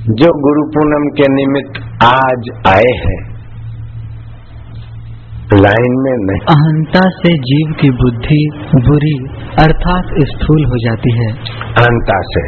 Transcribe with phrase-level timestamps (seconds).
[0.00, 3.16] जो गुरु पूनम के निमित्त आज आए हैं
[5.56, 8.38] लाइन में नहीं अहंता से जीव की बुद्धि
[8.86, 9.12] बुरी
[9.58, 11.28] अर्थात स्थूल हो जाती है।
[11.74, 12.44] अहंता से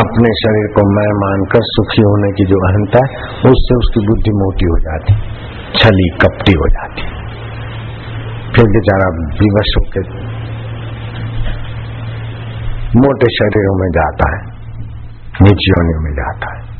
[0.00, 3.22] अपने शरीर को मैं मानकर सुखी होने की जो अहंता है
[3.52, 5.18] उससे उसकी बुद्धि मोटी हो जाती
[5.78, 7.08] छली कपटी हो जाती।
[8.54, 9.10] फिर बेचारा
[9.42, 10.14] विवश होकर
[12.96, 14.49] मोटे शरीरों में जाता है।
[15.42, 16.70] नीची होने में जाता है।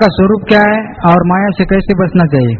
[0.00, 0.78] का स्वरूप क्या है?
[1.12, 2.56] और माया से कैसे बचना चाहिए?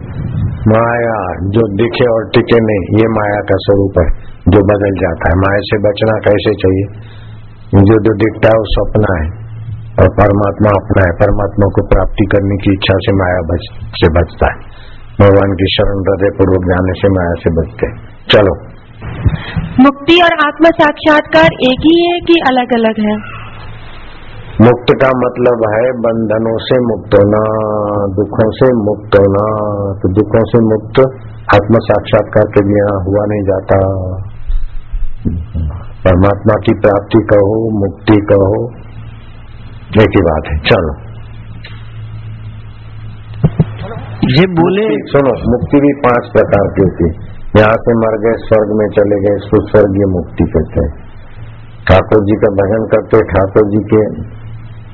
[0.68, 4.08] माया जो दिखे और टिके नहीं ये माया का स्वरूप है
[4.48, 6.86] जो बदल जाता है। माया से बचना कैसे चाहिए?
[7.80, 9.28] जो जो दिखता है वो सपना है
[10.00, 14.46] और परमात्मा अपना है। परमात्मा को प्राप्ति करने की इच्छा से माया बच से बचता
[14.52, 14.58] है।
[15.20, 17.96] भगवान की शरण हृदय पूर्वक जाने से माया से बचते हैं।
[18.30, 18.54] चलो।
[19.80, 23.39] मुक्ति और आत्म साक्षात्कार एक ही है कि अलग अलग है?
[24.60, 27.42] मुक्त का मतलब है बंधनों से मुक्त होना
[28.16, 29.44] दुखों से मुक्त होना।
[30.02, 31.00] तो दुखों से मुक्त
[31.54, 33.78] आत्म साक्षात्कार के बिना हुआ नहीं जाता।
[36.04, 38.58] परमात्मा की प्राप्ति कहो मुक्ति कहो
[40.02, 40.92] एक ही बात है। चलो।
[44.32, 47.12] ये बोले सुनो मुक्ति भी पाँच प्रकार की होती है।
[47.58, 50.92] यहाँ से मर गए स्वर्ग में चले गए इसको स्वर्गीय मुक्ति कहते हैं।
[51.88, 54.02] ठाकुर जी का भजन करते ठाकुर जी के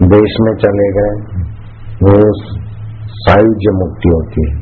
[0.02, 1.44] देश में चले गए।
[2.02, 2.14] वो
[3.06, 4.56] सायुज्य मुक्ति होती है।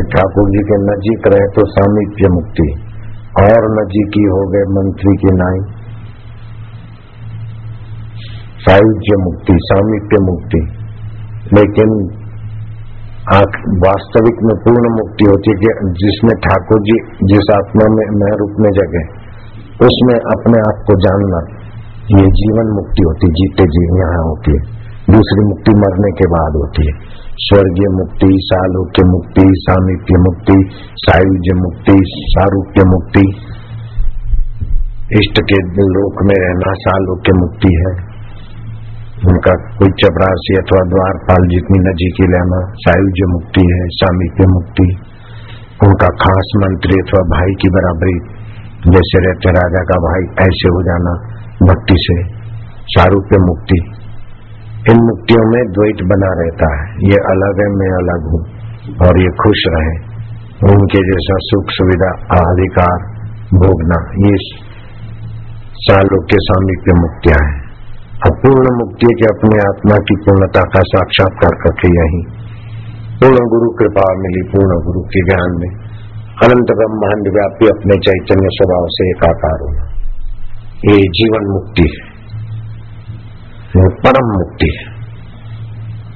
[0.00, 2.90] ठाकुर जी के नजीक रहे तो सामीप्य मुक्ति।
[3.40, 5.80] और नजीकी हो गए मंत्री की नाई।
[8.60, 10.58] सायुज्य मुक्ति, सामीप्य मुक्ति।
[11.58, 12.16] लेकिन
[13.86, 18.70] वास्तविक में पूर्ण मुक्ति होती है जिसमें ठाकुर जी, जिस आत्मा में मैं रूप में
[18.70, 19.04] जगे,
[19.86, 21.59] उसमें अपने आप को जानना।
[22.10, 24.60] ये जीवन मुक्ति होती जीते जी यहाँ होती है।
[25.10, 26.94] दूसरी मुक्ति मरने के बाद होती है।
[27.36, 30.56] स्वर्गीय मुक्ति, सालोक्य मुक्ति, सामीप्य मुक्ति,
[30.96, 33.24] सायुज्य मुक्ति, सारूप्य मुक्ति।
[35.20, 37.92] इष्ट के लोक में रहना सालोक्य मुक्ति है।
[39.28, 44.88] उनका कोई चपरासी अथवा द्वारपाल जितनी नजीकी लेना सायुज्य मुक्ति है, सामीप्य मुक्ति।
[45.86, 48.18] उनका खास मंत्री अथवा भाई की बराबरी,
[48.90, 52.24] जैसे रहते राजा का भाई, ऐसे हो जाना। भक्ति से,
[52.86, 53.92] सारूप्य मुक्ति।
[54.90, 58.40] इन मुक्तियों में द्वैत बना रहता है। ये अलग है, मैं अलग हूँ,
[59.06, 60.10] और ये खुश रहे।
[60.72, 62.98] उनके जैसा सुख सुविधा, अधिकार,
[63.54, 64.60] भोगना, ये
[65.74, 67.70] सालों सालोक्य सामीप्य मुक्तियाँ हैं।
[68.26, 72.22] अपूर्ण मुक्ति के अपने आत्मा की पूर्णता का साक्षात्कार करके यही।
[73.20, 75.68] पूर्ण गुरु कृपा मिली पूर्ण गुरु के ज्ञान में।
[76.44, 79.89] अनंत ब्रह्मांड व्यापी अपने चैतन्य स्वभाव से एकाकार होना।
[80.88, 82.04] ये जीवन मुक्ति है।
[84.04, 84.84] परम मुक्ति है।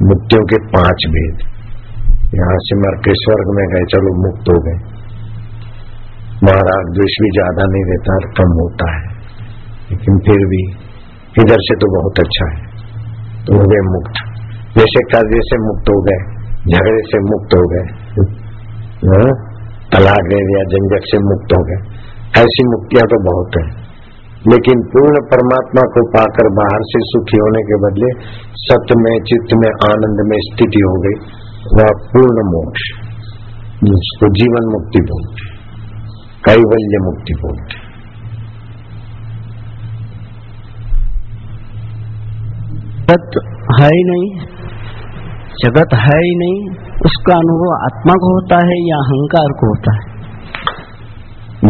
[0.08, 1.42] मुक्तियों के पाँच भेद।
[2.34, 4.78] यहाँ से मर के स्वर्ग में गए, चलो मुक्त हो गए।
[6.44, 9.04] महाराज द्वेष भी ज़्यादा नहीं रहता कम होता है।
[9.90, 10.62] लेकिन फिर भी
[11.40, 12.58] इधर से तो बहुत अच्छा है।
[13.46, 14.24] तो हो गए मुक्त।
[14.78, 16.18] जैसे कर्जे से मुक्त हो गए,
[16.68, 17.86] झगड़े से मुक्त हो गए।
[19.04, 19.30] हाँ?
[19.92, 21.80] तलाक दे दिया झंझट से मुक्त हो गए।
[22.40, 23.83] ऐसी मुक्तियाँ तो बहुत है।
[24.52, 28.10] लेकिन पूर्ण परमात्मा को पाकर बाहर से सुखी होने के बदले
[28.64, 31.16] सत्य में चित्त में आनंद में स्थिति हो गई
[31.76, 32.88] वह पूर्ण मोक्ष
[33.84, 35.48] जिसको जीवन मुक्ति बोलते
[36.44, 37.82] कैवल्य मुक्ति बोलते
[43.06, 43.38] जगत
[43.80, 44.28] है ही नहीं
[45.64, 46.60] जगत है ही नहीं
[47.06, 50.04] उसका अनुभव आत्मा को होता है या अहंकार को होता है?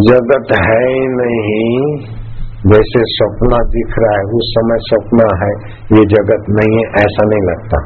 [0.05, 2.24] जगत है ही नहीं
[2.65, 5.49] जैसे सपना दिख रहा है उस समय सपना है
[5.95, 7.81] ये जगत नहीं है ऐसा नहीं लगता।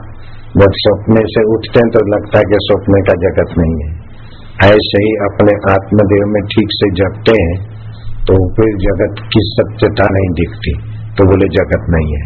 [0.54, 3.88] जब सपने से उठते हैं तो लगता है कि सपने का जगत नहीं है।
[4.68, 7.58] ऐसे ही अपने आत्मदेव में ठीक से जगते हैं
[8.28, 10.72] तो फिर जगत की सत्यता नहीं दिखती
[11.18, 12.24] तो बोले जगत नहीं है।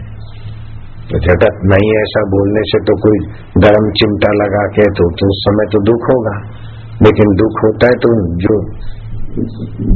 [1.10, 3.18] तो जगत नहीं है ऐसा बोलने से तो कोई
[3.64, 6.34] गर्म चिमटा लगा के तो, तो उस समय तो दुख होगा।
[7.06, 8.10] लेकिन दुख होता है तो
[8.42, 8.56] जो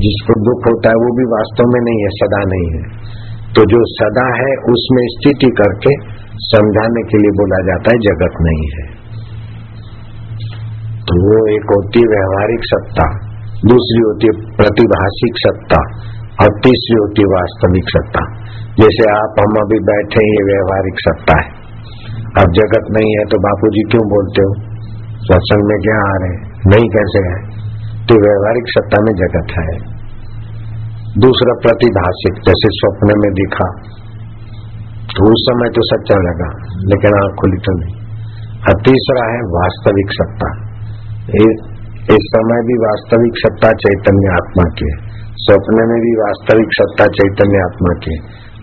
[0.04, 2.82] जिसको दुख होता है वो भी वास्तव में नहीं है, सदा नहीं है।
[3.52, 5.92] तो जो सदा है, उसमें स्थिति करके
[6.36, 8.96] समझाने के लिए बोला जाता है, जगत नहीं है।
[11.00, 13.06] तो वो एक होती है व्यवहारिक सत्ता,
[13.68, 15.80] दूसरी होती है प्रतिभाषिक सत्ता,
[16.42, 18.22] और तीसरी होती है वास्तविक सत्ता।
[18.80, 21.66] जैसे आप, हम अभी बैठे ये व्यवहारिक सत्ता है।
[22.42, 24.54] अब जगत नहीं है तो बापूजी क्यों बोलते हो?
[25.16, 26.52] सत्संग में क्या आ रहे हैं?
[26.66, 27.55] नहीं कैसे है?
[28.08, 29.70] तो व्यवहारिक सत्ता में जगत है।
[31.22, 33.68] दूसरा प्रतिभाषिक जैसे स्वप्न में दिखा।
[35.10, 36.48] तो उस समय तो सच्चा लगा,
[36.90, 37.94] लेकिन आँख खुली तो नहीं।
[38.62, 40.48] और तीसरा है वास्तविक सत्ता।
[42.14, 44.90] इस समय भी वास्तविक सत्ता चैतन्य आत्मा की
[45.38, 48.14] स्वप्न में भी वास्तविक सत्ता चैतन्य आत्मा की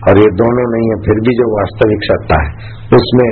[0.04, 2.50] और ये दोनों नहीं है, फिर भी जो वास्तविक सत्ता है,
[2.98, 3.28] उसमें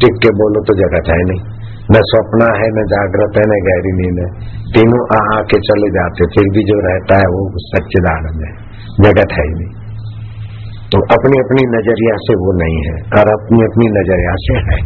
[0.00, 1.57] टिक के बोलो तो जगत है नहीं।
[1.92, 4.28] न स्वप्न है न जागृत है न गहरी नींद है।
[4.72, 8.50] तीनों आ आके चले जाते फिर भी जो रहता है वो सच्चिदानंद है
[9.06, 9.72] जगत है ही नहीं।
[10.92, 14.78] तो अपनी अपनी नज़रिया से वो नहीं है और अपनी अपनी नज़रिया से है।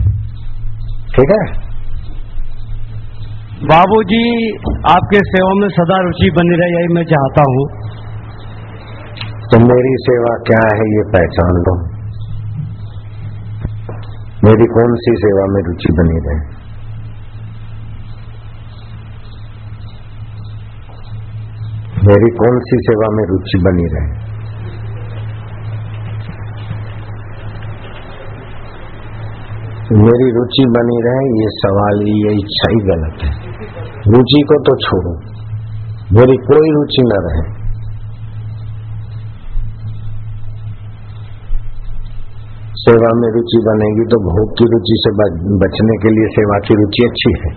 [1.17, 1.43] ठीक है?
[3.67, 4.25] बाबूजी
[4.91, 7.67] आपके सेवा में सदा रुचि बनी रहे यही मैं चाहता हूँ।
[9.53, 11.75] तो मेरी सेवा क्या है ये पहचान लो।
[14.45, 16.52] मेरी कौन सी सेवा में रुचि बनी रहे?
[22.03, 24.33] मेरी कौन सी सेवा में रुचि बनी रहे?
[30.03, 33.33] मेरी रुचि बनी रहे, ये सवाल, ये इच्छा ही गलत है।
[34.13, 35.13] रुचि को तो छोड़ो।
[36.13, 37.63] मेरी कोई रुचि न रहे।
[42.75, 45.11] सेवा में रुचि बनेगी तो भोग की रुचि से
[45.57, 47.55] बचने के लिए सेवा की रुचि अच्छी है।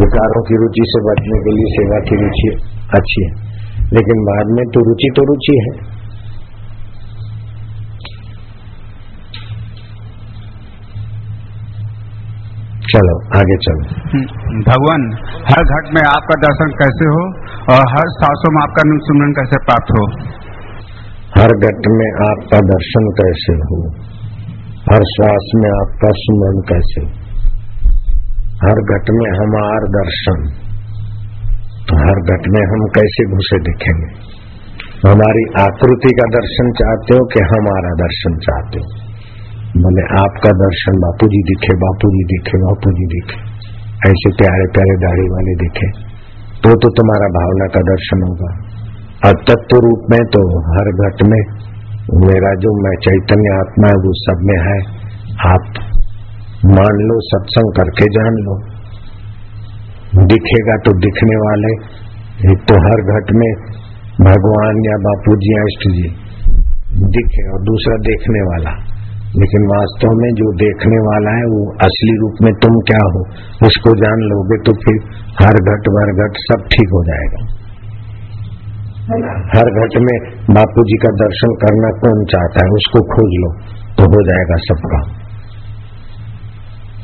[0.00, 2.68] विकारों की रुचि से बचने के लिए सेवा की रुचि
[2.98, 3.49] अच्छी है।
[3.92, 6.00] लेकिन बाद में तो रुचि तो रुचि है।
[12.94, 15.02] चलो आगे चलो। हम्म, भगवान
[15.48, 17.24] हर घट में आपका दर्शन कैसे हो
[17.74, 20.04] और हर सांसों में आपका सुमरण कैसे प्राप्त हो?
[21.40, 23.90] हर घट में आपका दर्शन कैसे हो?
[24.92, 27.08] हर श्वास में आपका सुमरण कैसे हो?
[28.64, 30.69] हर घट में हमार दर्शन।
[32.00, 34.06] तो हर घट में हम कैसे घुसे दिखेंगे?
[35.02, 38.86] हमारी आकृति का दर्शन चाहते हो कि हमारा दर्शन चाहते हो?
[39.76, 43.36] बोले आपका दर्शन बापू जी दिखे बापू जी दिखे बापू जी दिखे,
[44.08, 45.90] ऐसे प्यारे प्यारे दाढ़ी वाले दिखे
[46.64, 48.48] तो तो तुम्हारा भावना का दर्शन होगा।
[49.26, 51.42] और तत्व रूप में तो हर घट में
[52.24, 54.78] मेरा जो मैं चैतन्य आत्मा है, वो सब में है।
[55.48, 55.64] आप
[56.70, 58.54] मान लो, सत्संग करके जान लो।
[60.10, 61.72] दिखेगा तो दिखने वाले।
[62.52, 63.50] एक तो हर घट में
[64.20, 66.08] भगवान या बापू जी, या इष्ट जी
[67.12, 68.72] दिखे और दूसरा देखने वाला।
[69.36, 73.20] लेकिन वास्तव में जो देखने वाला है, वो असली रूप में तुम क्या हो,
[73.66, 74.98] उसको जान लोगे तो फिर
[75.40, 77.42] हर घट, वर घट सब ठीक हो जाएगा।
[79.54, 80.16] हर घट में
[80.50, 83.52] बापू जी का दर्शन करना कौन चाहता है, उसको खोज लो
[83.94, 85.00] तो हो जाएगा सबका।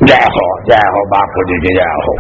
[0.03, 2.15] जय हो जय हो बापू जी जय हो।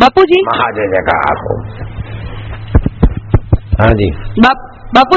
[0.00, 0.42] બાપુજી?
[0.50, 1.16] મહાદેવે કહો
[3.80, 4.08] हाँ जी
[4.44, 4.58] बाप
[4.96, 5.16] बापू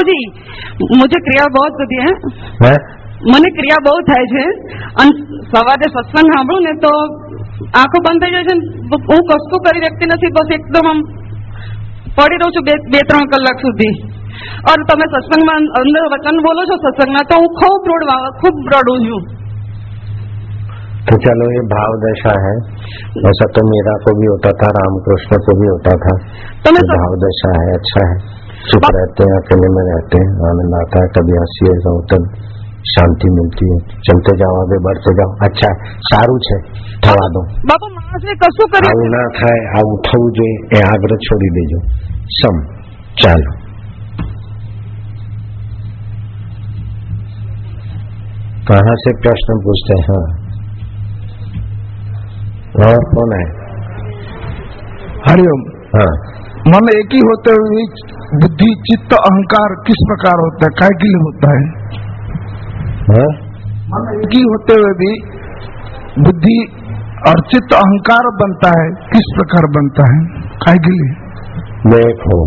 [2.64, 2.74] હે.
[3.32, 4.44] મને ક્રિયા બહુ થાય છે.
[5.00, 5.12] અને
[5.50, 6.92] સવારે સત્સંગ સાંભળું ને તો
[7.80, 8.54] આંખો બંધ થઈ જાય છે
[9.10, 10.98] હું કશું કરી શકતી નથી બસ એકદમ આમ
[12.16, 13.94] પડી રહું છું બે બે ત્રણ કલાક સુધી.
[14.70, 19.22] અને તમે સત્સંગમાં અંદર વચન બોલો છો સત્સંગમાં તો હું ખૂબ રોડવા ખૂબ રડું છું.
[21.07, 22.55] तो चलो ये भाव दशा है
[23.27, 26.15] ऐसा तो मीरा को भी होता था रामकृष्ण को भी होता था
[26.65, 28.17] તમે तो भाव दशा है अच्छा है
[28.65, 31.93] चुप बा- रहते हैं अकेले में रहते हैं आनंद आता है कभी हंसी है तो
[32.11, 32.25] तब
[32.89, 36.57] शांति मिलती है चलते जाओ आगे बढ़ते जाओ अच्छा है सारू છે
[37.05, 41.53] થવા દો બાપુ માણસને કશું કરી આવું ના થાય આવું થવું જોઈએ એ આગ્રહ છોડી
[41.57, 41.79] દેજો
[42.37, 42.59] સમ
[43.17, 43.55] ચાલો
[48.67, 50.23] कहाँ से प्रश्न पूछते हैं हाँ
[52.72, 53.44] और कौन है
[55.28, 55.64] हरिओम
[55.94, 56.12] हाँ।
[56.66, 57.82] मन एक ही होते हुए
[58.42, 60.70] बुद्धि चित्त अहंकार किस प्रकार होता है?
[60.80, 61.64] काय के लिए होता है?
[63.10, 63.26] हाँ।
[63.92, 65.10] मन एक ही होते हुए भी
[66.24, 66.56] बुद्धि
[67.28, 70.22] और चित्त अहंकार बनता है। किस प्रकार बनता है?
[70.64, 71.10] काय के लिए
[71.86, 72.38] देखो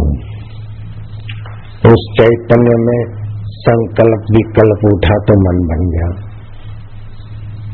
[1.93, 2.99] उस चैतन्य में
[3.45, 6.24] संकल्प विकल्प उठा तो मन बन गया।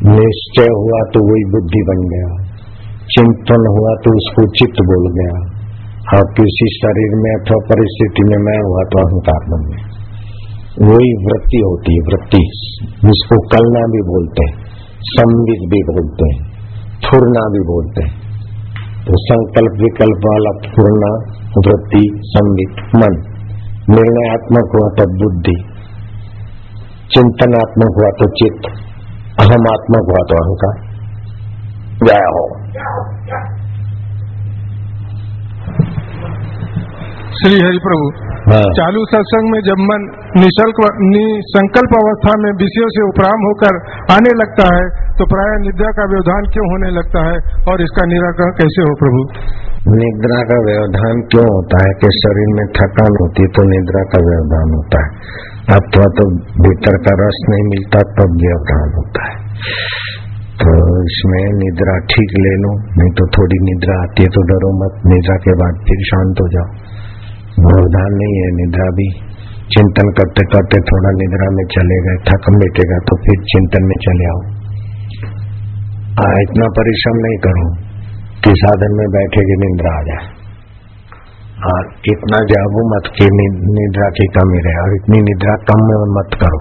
[0.05, 2.51] निश्चय हुआ तो वही बुद्धि बन गया।
[3.01, 5.61] चिंतन हुआ तो उसको चित्त बोल गया।
[6.13, 9.91] और किसी शरीर में अथवा परिस्थिति में मैं हुआ तो अहंकार बन गया।
[10.87, 12.49] वही वृत्ति होती है, वृत्ति।
[13.05, 16.51] जिसको कलना भी बोलते हैं संवित भी बोलते हैं
[16.87, 18.21] फुरना भी बोलते हैं।
[19.05, 23.31] तो संकल्प विकल्प वाला फुरना वृत्ति संवित मन।
[23.89, 25.63] निर्णयात्मक हुआ तो बुद्धि।
[27.13, 28.90] चिंतनात्मक हुआ तो चित्त।
[29.41, 30.75] अहमात्मक हुआ तो अहंकार।
[32.07, 32.43] जय हो।
[37.37, 38.07] श्री हरि प्रभु
[38.41, 40.03] हाँ। चालू सत्संग में जब मन
[40.37, 43.77] निशल्क निसंकल्प अवस्था में विषयों से उपराम होकर
[44.15, 44.83] आने लगता है
[45.17, 47.37] तो प्राय निद्रा का व्यवधान क्यों होने लगता है
[47.71, 49.21] और इसका निराकरण कैसे हो प्रभु?
[49.95, 51.93] निद्रा का व्यवधान क्यों होता है?
[51.93, 55.09] कि शरीर में थकान होती है तो निद्रा का व्यवधान होता है।
[55.61, 56.23] अथवा तो
[56.63, 59.35] भीतर का रस नहीं मिलता तब व्यवधान होता है।
[60.61, 60.71] तो
[61.03, 65.35] इसमें निद्रा ठीक ले लो नहीं तो थोड़ी निद्रा आती है तो डरो मत निद्रा
[65.35, 66.69] के बाद फिर शांत हो जाओ।
[67.59, 69.07] व्यवधान नहीं है निद्रा भी।
[69.75, 74.25] चिंतन करते करते थोड़ा निद्रा में चले गए थक मिटेगा तो फिर चिंतन में चले
[74.31, 74.41] आओ।
[76.19, 77.67] आ, इतना परिश्रम नहीं करो
[78.45, 80.40] कि साधन में बैठे निद्रा आ जाए।
[81.69, 83.25] और इतना जागो मत कि
[83.71, 86.59] निद्रा की कमी रहे और इतनी निद्रा कम में मत करो।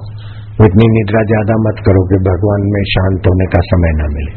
[0.65, 4.33] इतनी निद्रा ज़्यादा मत करो कि भगवान में शांत होने का समय न मिले।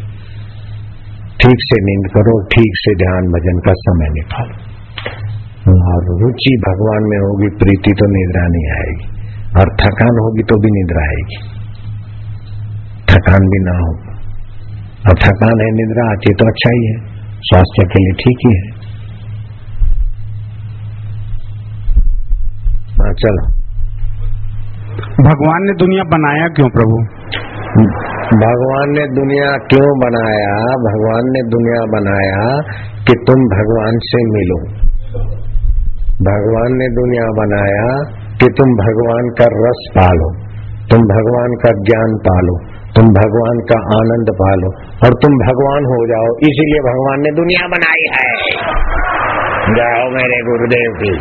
[1.42, 4.56] ठीक से नींद करो, ठीक से ध्यान भजन का समय निकालो।
[5.90, 9.08] और रुचि भगवान में होगी, प्रीति तो निद्रा नहीं आएगी।
[9.60, 11.42] और थकान होगी तो भी निद्रा आएगी।
[13.12, 13.92] थकान भी ना हो।
[15.10, 16.96] और थकान है, निद्रा आती तो अच्छा ही है।
[17.42, 18.72] स्वास्थ्य के लिए ठीक ही है
[22.98, 23.44] हाँ चलो।
[25.24, 26.98] भगवान ने दुनिया बनाया क्यों प्रभु?
[28.42, 30.54] भगवान ने दुनिया क्यों बनाया?
[30.86, 32.44] भगवान ने दुनिया बनाया
[33.08, 34.60] कि तुम भगवान से मिलो।
[36.24, 37.88] भगवान ने दुनिया बनाया
[38.40, 40.30] कि तुम भगवान का रस पालो,
[40.92, 42.56] तुम भगवान का ज्ञान पालो,
[42.96, 44.72] तुम भगवान का आनंद पालो
[45.06, 48.30] और तुम भगवान हो जाओ। इसीलिए भगवान ने दुनिया बनाई है।
[49.76, 51.14] जाओ मेरे गुरुदेव की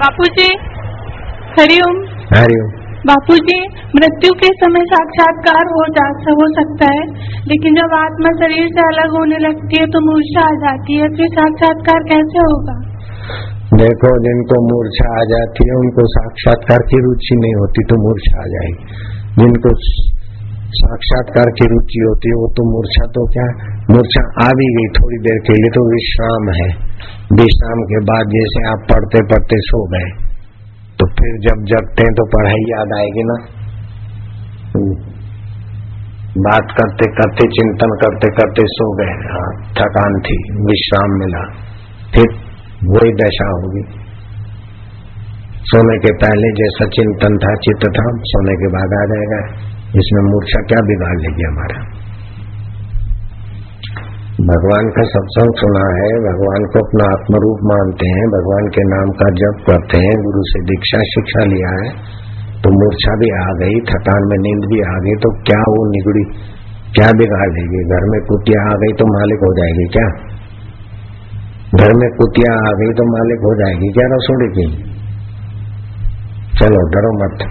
[0.00, 0.46] बापू जी
[1.58, 2.00] हरिओम
[2.32, 2.72] हरिओम
[3.10, 3.54] बापू जी
[3.98, 6.06] मृत्यु के समय साक्षात्कार हो जा
[6.40, 7.04] हो सकता है
[7.52, 11.32] लेकिन जब आत्मा शरीर से अलग होने लगती है तो मूर्छा आ जाती है फिर
[11.38, 12.76] साक्षात्कार कैसे होगा?
[13.82, 18.46] देखो जिनको मूर्छा आ जाती है उनको साक्षात्कार की रुचि नहीं होती तो मूर्छा आ
[18.56, 18.76] जाएगी।
[19.40, 19.74] जिनको
[20.68, 23.46] साक्षात्कार की रुचि होती है, वो तो मूर्छा तो क्या?
[23.90, 26.68] मूर्छा आ भी गई थोड़ी देर के लिए तो विश्राम है।
[27.32, 30.26] विश्राम के बाद जैसे आप पढ़ते पढ़ते सो गए।
[30.98, 33.36] तो फिर जब जगते हैं तो पढ़ाई याद आएगी ना।
[36.38, 41.44] बात करते करते, चिंतन करते करते सो गए। हाँ थकान थी विश्राम मिला।
[42.14, 42.26] फिर
[42.84, 44.06] वही दशा होगी।
[45.62, 50.60] सोने के पहले जैसा चिंतन था, चित्त था, सोने के बाद आ जाएगा। इसमें मूर्छा
[50.70, 51.78] क्या बिगाड़ लेगी हमारा?
[54.48, 59.28] भगवान का सत्संग सुना है, भगवान को अपना आत्मरूप मानते हैं, भगवान के नाम का
[59.40, 61.88] जप करते हैं, गुरु से दीक्षा शिक्षा लिया है
[62.64, 66.24] तो मूर्छा भी आ गई, थकान में नींद भी आ गई तो क्या वो निगड़ी
[66.96, 67.80] क्या बिगाड़ लेगी?
[67.94, 70.06] घर में कुटिया आ गई तो मालिक हो जाएगी क्या?
[71.80, 74.66] घर में कुतिया आ गई तो मालिक हो जाएगी क्या रसोड़ी की?
[76.60, 77.46] चलो डरो मत।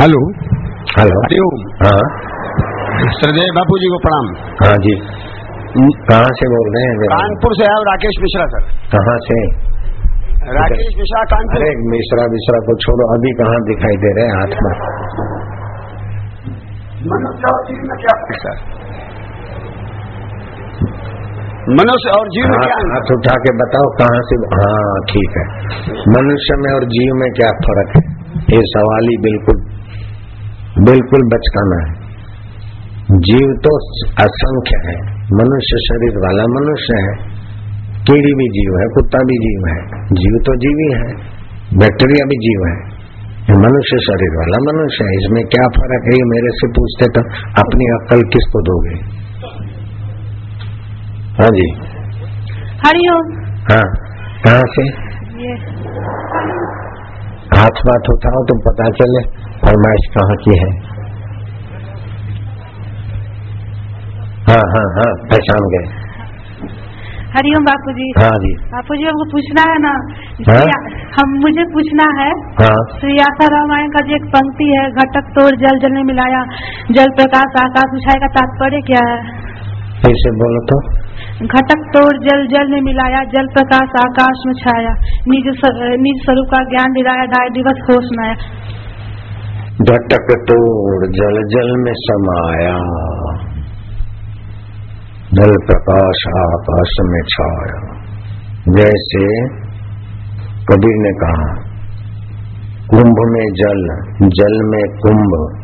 [0.00, 0.18] हेलो।
[0.96, 2.02] हेलो। हरिओम हाँ।
[3.16, 4.28] श्रद्धेय बापू जी को प्रणाम।
[4.60, 4.92] हाँ जी।
[6.10, 9.38] कहाँ से बोल रहे हैं कानपुर से आया राकेश मिश्रा सर। कहाँ से?
[10.58, 14.56] राकेश मिश्रा कानपुर। अरे मिश्रा मिश्रा को छोड़ो अभी कहाँ दिखाई दे रहे हैं हाथ
[14.64, 14.72] में?
[18.44, 18.60] सर?
[21.78, 22.92] मनुष्य और जीव में अंतर?
[22.92, 25.46] हाथ उठा के बताओ कहाँ से हाँ ठीक है।
[26.14, 28.02] मनुष्य में और जीव में क्या फ़र्क है?
[28.54, 29.58] ये सवाल ही बिल्कुल
[30.84, 32.08] बिल्कुल बचकाना है।
[33.10, 33.78] जीव तो
[34.24, 37.38] असंख्य है। मनुष्य शरीर वाला मनुष्य है।
[38.02, 41.14] कीड़ी भी जीव है कुत्ता भी जीव है। जीव तो जीव ही है।
[41.78, 42.98] बैक्टीरिया भी जीव है।
[43.58, 47.20] मनुष्य शरीर वाला मनुष्य है। इसमें क्या फ़र्क है ये मेरे से पूछते तो
[47.62, 49.18] अपनी अक्ल किसको दोगे?
[51.38, 51.70] हाँ जी।
[52.86, 53.86] हरिओम हाँ
[54.44, 54.82] कहाँ से?
[55.44, 55.56] ये
[57.56, 59.20] हाथ बात उठाओ तो पता चले
[59.62, 60.68] फरमाइश कहाँ की है?
[64.48, 65.86] हाँ हाँ हाँ पहचान गए।
[67.32, 69.94] हरिओम बापू जी हाँ जी। बापू जी हमको पूछना है ना?
[70.50, 70.78] हाँ?
[71.16, 72.28] हम मुझे पूछना है
[72.60, 76.40] हाँ। श्री आशा रामायण का जो एक पंक्ति है घटक तोड़ जल जल में मिलाया
[76.98, 79.18] जल प्रकाश आकाश उछाए का तात्पर्य क्या है?
[80.02, 80.80] फिर से बोलो तो।
[81.42, 84.90] घटक तोड़ जल जल में मिलाया, जल प्रकाश आकाश में छाया,
[85.28, 85.44] निज
[86.00, 88.34] निज स्वरूप का ज्ञान दिलाया ढाई दिवस होश आया।
[89.82, 92.74] घटक तोड़, जल जल में समाया।
[95.34, 97.98] जल प्रकाश आकाश में छाया।
[98.68, 99.48] जैसे
[100.70, 101.68] कबीर ने कहा,
[102.90, 103.82] कुंभ में जल
[104.28, 105.58] जल में कुंभ,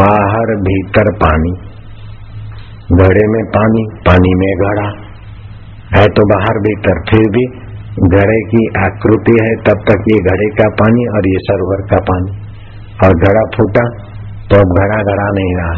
[0.00, 1.75] बाहर भीतर पानी।
[2.92, 4.88] घड़े में पानी पानी में घड़ा
[5.96, 7.66] है तो बाहर भीतर फिर भी।
[8.08, 12.32] घड़े की आकृति है, तब तक ये घड़े का पानी और ये सरोवर का पानी।
[13.04, 13.84] और घड़ा फूटा
[14.50, 15.76] तो अब घड़ा घड़ा नहीं रहा।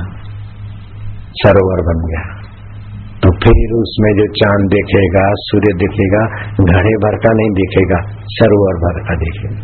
[1.34, 2.22] सरोवर बन गया।
[3.22, 6.24] तो फिर उसमें जो चाँद दिखेगा, सूर्य दिखेगा,
[6.64, 9.60] घड़े भर का नहीं दिखेगा, सरोवर भर का दिखेगा।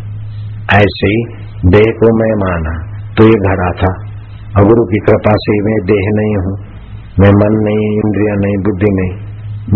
[0.76, 1.24] ऐसे ही
[1.66, 2.74] देह को मैं माना
[3.14, 3.92] तो ये घड़ा था।
[4.56, 6.74] और गुरु की कृपा से मैं देह नहीं हूँ।
[7.21, 9.12] मैं मन नहीं इंद्रिया नहीं बुद्धि नहीं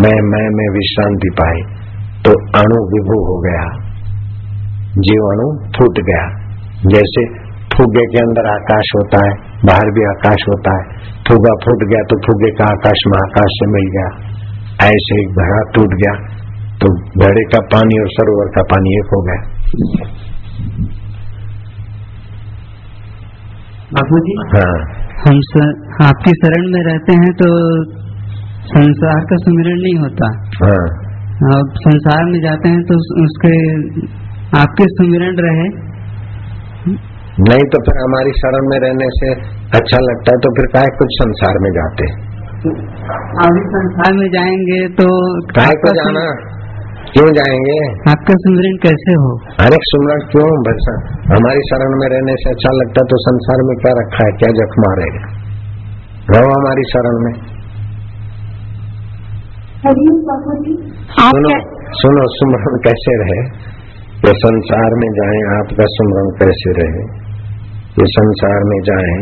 [0.02, 1.60] मैं मैं में विश्रांति पाई
[2.24, 3.66] तो अणु विभू हो गया।
[5.06, 6.24] जीव अणु फूट गया।
[6.92, 7.24] जैसे
[7.74, 9.30] फुगे के अंदर आकाश होता है
[9.64, 13.70] बाहर भी आकाश होता है फुगा फूट गया तो फुगे का आकाश में आकाश से
[13.72, 14.10] मिल गया।
[14.88, 16.14] ऐसे ही घड़ा टूट गया
[16.82, 19.40] तो घड़े का पानी और सरोवर का पानी एक हो गया।
[23.92, 24.40] बापू जी?
[24.54, 25.62] हाँ। हम स,
[26.02, 27.48] आपकी शरण में रहते हैं तो
[28.70, 30.28] संसार का सुमिरन नहीं होता।
[30.62, 30.82] हाँ।
[31.48, 33.52] अब संसार में जाते हैं तो उसके
[34.60, 35.66] आपके सुमिरन रहे।
[37.48, 39.32] नहीं तो फिर हमारी शरण में रहने से
[39.78, 42.08] अच्छा लगता है तो फिर काहे कुछ संसार में जाते?
[43.44, 45.08] अभी संसार में जाएँगे तो
[45.50, 46.24] काहे को जाना?
[47.12, 47.76] क्यों जाएँगे?
[48.12, 49.28] आपका सुमिरन कैसे हो?
[49.64, 50.48] अनेक सुमरण क्यों?
[50.66, 50.96] भरसा
[51.30, 54.50] हमारी शरण में रहने से अच्छा लगता है तो संसार में क्या रखा है क्या
[54.58, 55.22] जख मारेगा
[56.32, 57.32] रहो हमारी शरण में।
[61.16, 61.54] सुनो
[61.98, 63.40] सुनो सुमरण कैसे रहे?
[64.26, 67.04] ये संसार में जाए आपका सुमरण कैसे रहे?
[68.00, 69.18] ये संसार में जाए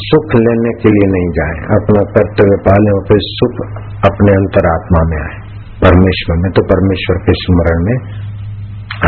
[0.00, 3.64] सुख लेने के लिए नहीं जाए अपना कर्तव्य पाले और फिर सुख
[4.10, 5.41] अपने अंतरात्मा में आए।
[5.84, 7.96] परमेश्वर में तो परमेश्वर के स्मरण में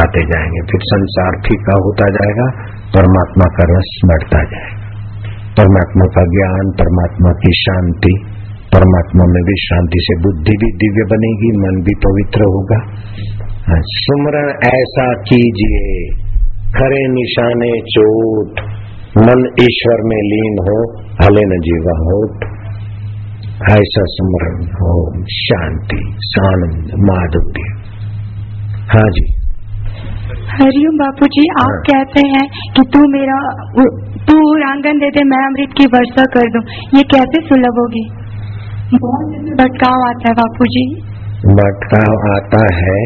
[0.00, 2.46] आते जाएँगे। फिर संसार फीका होता जाएगा
[2.96, 4.80] परमात्मा का रस बढ़ता जाएगा।
[5.58, 8.14] परमात्मा का ज्ञान परमात्मा की शांति
[8.74, 12.78] परमात्मा में भी शांति से बुद्धि भी दिव्य बनेगी मन भी पवित्र होगा।
[13.68, 15.92] हाँ, सुमरण ऐसा कीजिए
[16.76, 18.60] खरे निशाने चोट
[19.18, 20.76] मन ईश्वर में लीन हो
[21.22, 22.63] हले न जीवा होठ।
[23.62, 24.92] ऐसा स्मरण हो
[25.34, 27.66] शांति सानंद माधुर्य।
[28.92, 29.24] हाँ जी।
[30.50, 32.44] हरिओम बापू जी आप हाँ। कहते हैं
[32.76, 33.38] कि तू मेरा
[34.28, 34.36] तू
[34.68, 36.62] आँगन दे दे मैं अमृत की वर्षा कर दूँ।
[36.96, 38.04] ये कैसे सुलभ होगी?
[38.94, 40.84] बहुत भटकाव आता है बापू जी
[41.60, 42.98] भटकाव आता है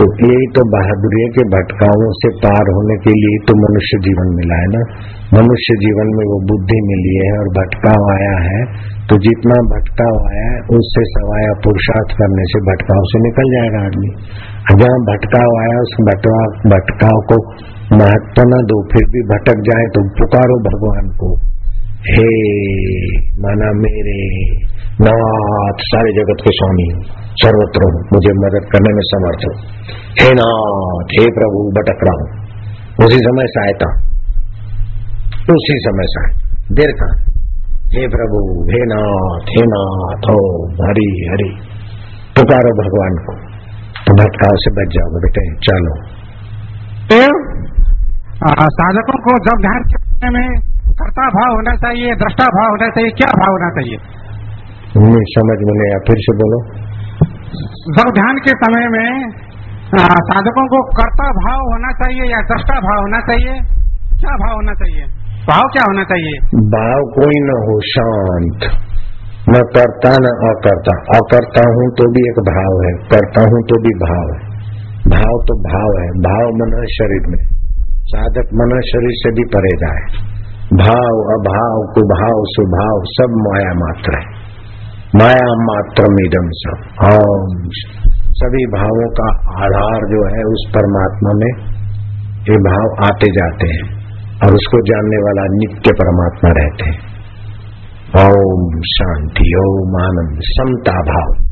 [0.00, 4.60] तो यही तो बहादुरी के भटकाओं से पार होने के लिए तो मनुष्य जीवन मिला
[4.60, 4.84] है ना।
[5.32, 8.62] मनुष्य जीवन में वो बुद्धि मिली है और भटकाव आया है
[9.10, 14.10] तो जितना भटकाव आया है, उससे सवाया पुरुषार्थ करने से भटकाव से निकल जाएगा आदमी।
[14.80, 15.94] जहाँ भटकाव आया, उस
[16.72, 17.38] भटकाव को
[18.00, 21.30] महत्व न दो, फिर भी भटक जाए तो पुकारो भगवान को।
[22.00, 22.26] हे
[23.40, 24.18] माना मेरे
[25.00, 26.86] नाथ सारे जगत के स्वामी
[27.32, 29.52] सर्वत्र मुझे मदद करने में समर्थ हो।
[30.20, 32.28] हे नाथ हे प्रभु भटक रहा हूँ।
[33.04, 33.90] उसी समय सहायता
[35.54, 37.10] उसी समय सहायता देर का
[37.94, 40.40] हे प्रभु हे नाथ हे नाथ हो
[40.82, 41.50] हरि हरि।
[42.36, 43.32] पुकारो भगवान को।
[44.06, 45.94] तो भटकाव से बच जाओगे बेटे चलो।
[48.48, 49.82] आ, साधकों को जब ध्यान
[50.34, 50.69] में
[51.00, 54.00] कर्ता भाव होना चाहिए दृष्टा भाव होना चाहिए क्या भाव होना चाहिए?
[55.04, 56.58] नहीं समझ में नहीं आया फिर से बोलो।
[57.98, 59.08] जब ध्यान के समय में
[60.26, 63.54] साधकों को कर्ता भाव होना चाहिए या दृष्टा भाव होना चाहिए?
[64.20, 65.06] क्या भाव होना चाहिए?
[65.48, 66.38] भाव क्या होना चाहिए?
[66.74, 68.66] भाव कोई न हो शांत।
[69.48, 73.94] न करता न अकर्ता। अकर्ता हूँ तो भी एक भाव है करता हूँ तो भी
[74.02, 74.40] भाव है।
[75.14, 77.40] भाव तो भाव है भाव मन शरीर में।
[78.10, 80.04] साधक मन शरीर से भी परे जाए।
[80.74, 84.26] भाव, अभाव, कुभाव, सुभाव, सब माया मात्र है।
[85.16, 87.68] माया मात्र मिदम सब। ओम।
[88.28, 89.28] सभी भावों का
[89.64, 91.80] आधार जो है उस परमात्मा में,
[92.40, 97.10] ये भाव आते जाते हैं और उसको जानने वाला नित्य परमात्मा रहते हैं।
[98.26, 101.46] ओम शांति, ओम आनंद, समता भाव।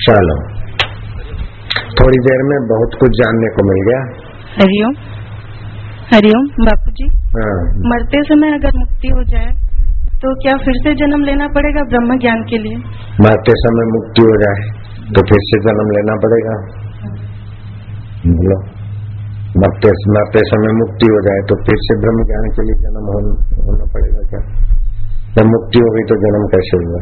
[0.00, 0.59] चलो
[1.98, 4.00] थोड़ी देर में बहुत कुछ जानने को मिल गया।
[4.54, 4.94] हरिओम
[6.12, 7.56] हरिओम बापू जी हाँ।
[7.90, 9.50] मरते समय अगर मुक्ति हो जाए
[10.22, 12.78] तो क्या फिर से जन्म लेना पड़ेगा ब्रह्म ज्ञान के लिए?
[13.24, 14.58] मरते समय मुक्ति हो जाए
[15.14, 16.56] तो फिर से जन्म लेना पड़ेगा।
[18.26, 18.58] बोलो।
[19.62, 23.86] मरते मरते समय मुक्ति हो जाए तो फिर से ब्रह्म ज्ञान के लिए जन्म होना
[23.94, 24.42] पड़ेगा क्या?
[25.38, 27.00] जब मुक्ति हो गई तो जन्म कैसे हुआ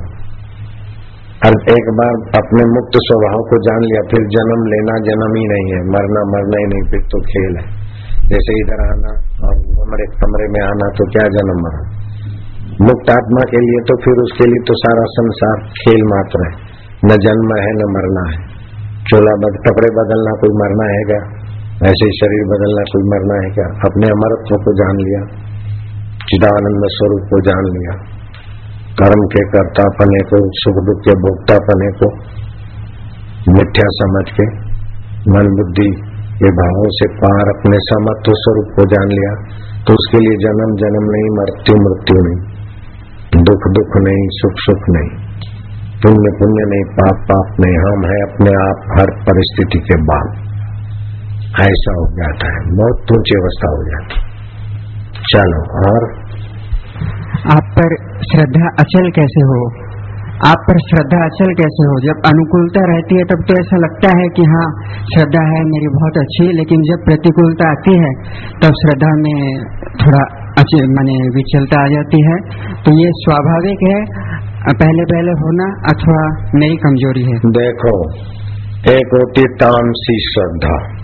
[1.46, 5.68] और एक बार अपने मुक्त स्वभाव को जान लिया, फिर जन्म लेना जन्म ही नहीं
[5.72, 7.66] है, मरना मरना ही नहीं, फिर तो खेल है।
[8.30, 9.12] जैसे इधर आना
[9.46, 11.82] और हमारे कमरे में आना तो क्या जन्म मरा
[12.80, 16.52] मुक्त आत्मा के लिए तो फिर उसके लिए तो सारा संसार खेल मात्र है।
[17.04, 18.38] न जन्म है, न मरना है।
[19.10, 21.22] चोला बद, कपड़े बदलना, कोई मरना है क्या?
[21.86, 23.66] ऐसे ही शरीर बदलना, कोई मरना है क्या?
[23.88, 25.20] अपने अमरत्व को जान लिया,
[26.22, 28.17] चिदानंद स्वरूप को जान लिया।
[28.98, 32.10] कर्म के कर्ता पने को, सुख दुख के भोक्ता पने को,
[33.50, 34.46] मिथ्या समझ के
[35.32, 35.88] मन बुद्धि
[36.40, 39.30] के भावों से पार अपने समत्व स्वरूप को जान लिया
[39.86, 45.10] तो उसके लिए जन्म जन्म नहीं, मृत्यु मृत्यु नहीं, दुख दुख नहीं, सुख सुख नहीं,
[46.02, 50.36] पुण्य पुण्य नहीं, पाप पाप नहीं, हम है अपने आप हर परिस्थिति के बाद
[51.64, 54.20] ऐसा हो जाता है, बहुत ऊँची अवस्था हो जाती
[55.30, 56.06] चलो, और
[57.46, 59.88] आप पर श्रद्धा अचल कैसे हो?
[60.46, 62.00] आप पर श्रद्धा अचल कैसे हो?
[62.00, 66.18] जब अनुकूलता रहती है, तब तो ऐसा लगता है कि हाँ श्रद्धा है मेरी बहुत
[66.18, 68.12] अच्छी, लेकिन जब प्रतिकूलता आती है,
[68.62, 72.36] तब श्रद्धा में थोड़ा अचल, माने विचलता आ जाती है।
[72.82, 78.12] तो ये स्वाभाविक है, पहले पहले होना अथवा नई कमज़ोरी है। देखो,
[78.92, 80.98] एक होती तामसी श्रद्धा।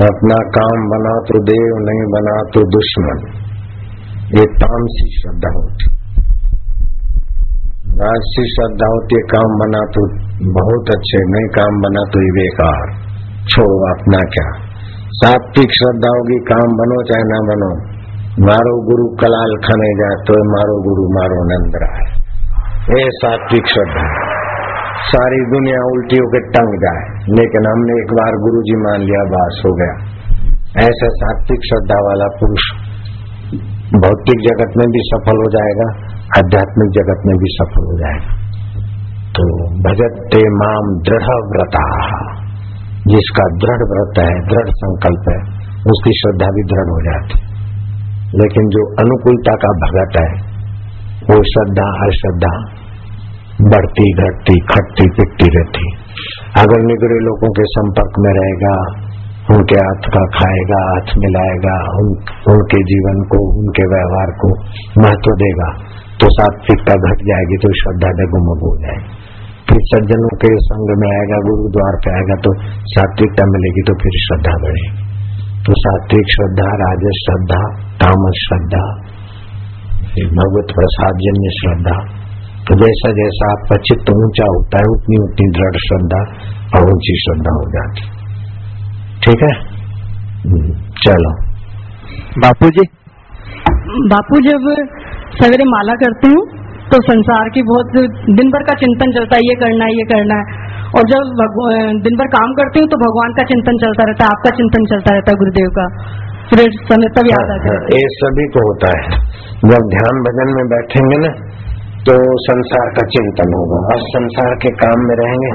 [0.00, 3.39] अपना काम बना तो देव, नहीं बना तो दुश्मन।
[4.30, 5.84] ये तामसी श्रद्धा होती।
[7.90, 10.02] राजसी श्रद्धा होती है काम बना तो
[10.52, 13.10] बहुत अच्छे नहीं काम बना तो ये बेकार।
[13.48, 14.70] छोड़ो अपना क्या।
[15.08, 18.00] सात्विक श्रद्धा होगी, काम बनो चाहे ना बनो।
[18.46, 22.20] मारो गुरु कलाल खाने जाए तो मारो गुरु, मारो नंद राय
[23.00, 24.04] ये सात्विक श्रद्धा।
[25.00, 29.62] सारी दुनिया उल्टी होकर टंग जाए। लेकिन हमने एक बार गुरु जी मान लिया, बास
[29.66, 29.94] हो गया।
[30.88, 32.79] ऐसा सात्विक श्रद्धा वाला पुरुष
[33.90, 35.86] भौतिक जगत में भी सफल हो जाएगा,
[36.38, 38.40] आध्यात्मिक जगत में भी सफल हो जाएगा।
[39.30, 42.10] तो भजते माम दृढ़ व्रता
[43.06, 47.40] जिसका दृढ़ व्रत है, दृढ़ संकल्प है, उसकी श्रद्धा भी दृढ़ हो जाती।
[48.38, 50.50] लेकिन जो अनुकूलता का भगत है,
[51.20, 52.80] वो श्रद्धा, अश्रद्धा
[53.60, 55.96] बढ़ती, घटती, खटती, पिटती रहती।
[56.58, 59.09] अगर निगड़े लोगों के संपर्क में रहेगा
[59.52, 62.10] उनके हाथ का खाएगा हाथ मिलाएगा उन,
[62.52, 64.50] उनके जीवन को उनके व्यवहार को
[65.00, 65.70] महत्व देगा
[66.20, 69.18] तो सात्विकता घट जाएगी तो श्रद्धा डगुमग हो जाएगी।
[69.70, 72.52] फिर सज्जनों के संग में आएगा गुरुद्वार पे आएगा तो
[72.92, 74.92] सात्विकता मिलेगी तो फिर श्रद्धा बढ़ेगी।
[75.64, 77.60] तो सात्विक श्रद्धा राजस श्रद्धा
[78.02, 78.84] तामस श्रद्धा
[80.36, 81.98] भगवत प्रसाद जन्य श्रद्धा।
[82.68, 86.24] तो जैसा जैसा आपका चित्त ऊँचा होता है उतनी उतनी दृढ़ श्रद्धा
[86.78, 88.19] और ऊँची श्रद्धा हो जाती
[89.24, 89.52] ठीक है?
[91.04, 91.32] चलो।
[92.42, 92.84] बापू जी
[94.10, 94.66] बापू जब
[95.36, 96.42] सवेरे माला करती हूँ
[96.90, 97.96] तो संसार की बहुत
[98.38, 100.58] दिन भर का चिंतन चलता है ये करना है ये करना है।
[100.90, 101.42] और जब
[102.06, 105.14] दिन भर काम करती हूँ तो भगवान का चिंतन चलता रहता है आपका चिंतन चलता
[105.14, 105.84] रहता है गुरुदेव का।
[106.48, 109.18] फिर समय तब याद आता है। ये सभी को होता है।
[109.66, 111.30] जब ध्यान भजन में बैठेंगे ना
[112.08, 115.52] तो संसार का चिंतन होगा। और संसार के काम में रहेंगे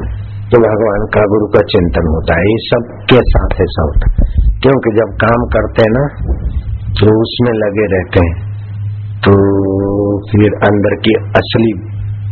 [0.50, 3.96] तो भगवान का गुरु का चिंतन होता है, ये सब के साथ है सब।
[4.64, 6.04] क्योंकि जब काम करते हैं ना
[7.00, 8.36] तो उसमें लगे रहते हैं।
[9.26, 9.34] तो
[10.28, 11.72] फिर अंदर की असली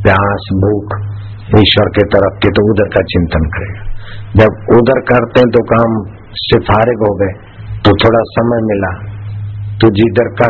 [0.03, 0.93] प्यास भूख
[1.59, 3.81] ईश्वर के तरफ़ के तो उधर का चिंतन करेगा।
[4.35, 5.97] जब उधर करते हैं तो काम
[6.41, 7.33] से फारिग हो गए
[7.85, 8.91] तो थोड़ा समय मिला
[9.81, 10.49] तो जिधर का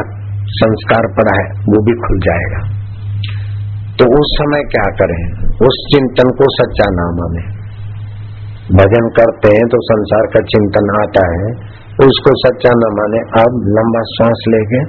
[0.54, 2.60] संस्कार पड़ा है, वो भी खुल जाएगा।
[3.94, 5.22] तो उस समय क्या करें?
[5.64, 7.46] उस चिंतन को सच्चा नाम हमें
[8.74, 11.52] भजन करते हैं तो संसार का चिंतन आता है
[12.04, 14.80] उसको सच्चा न माने, अब लंबा श्वास लेके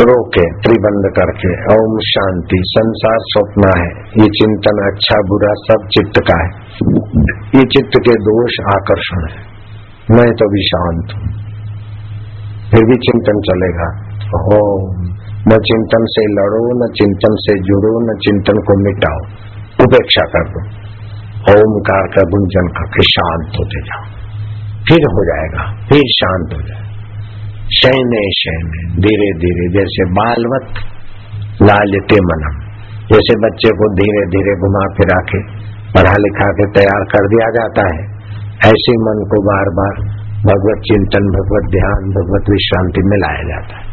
[0.00, 6.38] रोके, त्रिबंध करके। ओम शांति, संसार स्वप्न है, ये चिंतन अच्छा बुरा सब चित्त का
[6.38, 6.50] है।
[7.52, 11.28] ये चित्त के दोष आकर्षण है। मैं तो भी शांत हूँ,
[12.70, 13.90] फिर भी चिंतन चलेगा।
[14.54, 14.88] ओम
[15.52, 19.18] न चिंतन से लड़ो, न चिंतन से जुड़ो, न चिंतन को मिटाओ।
[19.84, 20.60] उपेक्षा कर दो।
[21.52, 24.04] ओमकार का गुंजन करके शांत होते जाओ।
[24.88, 26.82] फिर हो जाएगा, फिर शांत हो जाएगा
[27.74, 30.66] शयने शयने, धीरे धीरे, जैसे बालवत
[31.62, 32.56] लालते मनम,
[33.12, 35.38] जैसे बच्चे को धीरे धीरे घुमा फिरा के,
[35.94, 38.02] पढ़ा लिखा के तैयार कर दिया जाता है।
[38.72, 40.04] ऐसे मन को बार बार
[40.46, 43.91] भगवत चिंतन, भगवत ध्यान, भगवत विश्रांति में लाया जाता है।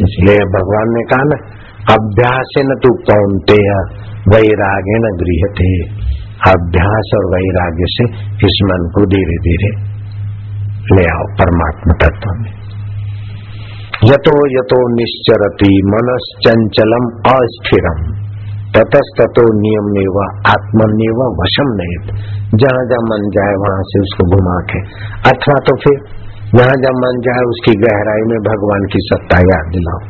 [0.00, 1.36] इसलिए भगवान ने कहा ना,
[1.92, 3.56] अभ्यास न तो पौनते
[4.28, 5.72] वैराग्य न गृह थे
[6.50, 8.04] अभ्यास और वैराग्य से
[8.46, 9.70] इस मन को धीरे धीरे
[10.92, 12.52] ले आओ परमात्मा तत्व में।
[14.04, 18.02] यतो यतो निश्चरती मनश्चंचलम अस्थिरम।
[18.74, 21.98] ततस्ततो नियम नेवा आत्मनिव वशम नहीं
[22.54, 24.80] जहाँ जहाँ मन जाए, वहाँ से उसको घुमा के।
[25.30, 25.96] अथवा तो फिर
[26.54, 30.02] जहाँ जब मन जाए उसकी गहराई में भगवान की सत्ता याद दिलाओ।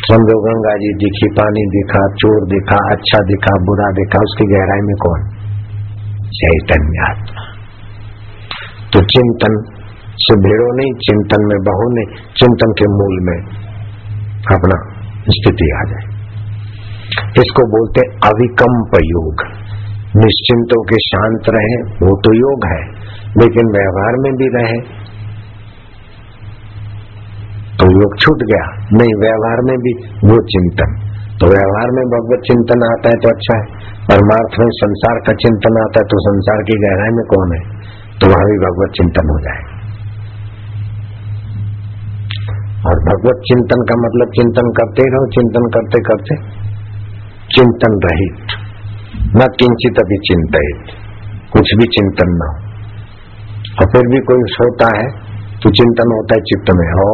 [0.00, 4.96] समझो गंगा जी दिखी, पानी दिखा, चोर दिखा अच्छा दिखा, बुरा दिखा, उसकी गहराई में
[4.96, 5.20] कौन?
[6.30, 7.44] चैतन्य आत्मा।
[8.92, 9.56] तो चिंतन
[10.16, 13.38] से भेड़ो नहीं, चिंतन में बहु नहीं, चिंतन के मूल में
[14.56, 14.78] अपना
[15.20, 16.06] स्थिति आ जाए।
[17.38, 19.44] इसको बोलते अविकम्प योग।
[20.16, 21.76] निश्चिंतों के शांत रहे,
[22.06, 22.82] वो तो योग है,
[23.42, 24.99] लेकिन व्यवहार में भी रहे
[27.80, 29.92] तो योग छूट गया। नहीं, व्यवहार में भी
[30.24, 30.96] वो चिंतन।
[31.40, 33.64] तो व्यवहार में भगवत चिंतन आता है तो अच्छा है।
[34.08, 37.60] परमार्थ में संसार का चिंतन आता है तो संसार की गहराई में कौन है?
[38.20, 39.62] तो वहाँ भी भगवत चिंतन हो जाए
[42.86, 46.36] और भगवत चिंतन का मतलब चिंतन करते रहो, चिंतन करते करते
[47.56, 48.54] चिंतन रहित।
[49.36, 50.92] न किंचित अभी चिंतित
[51.52, 52.54] कुछ भी चिंतन न हो।
[53.80, 55.08] और फिर भी कोई सोता है
[55.62, 57.08] तो चिंतन होता है, चित्त में, हो।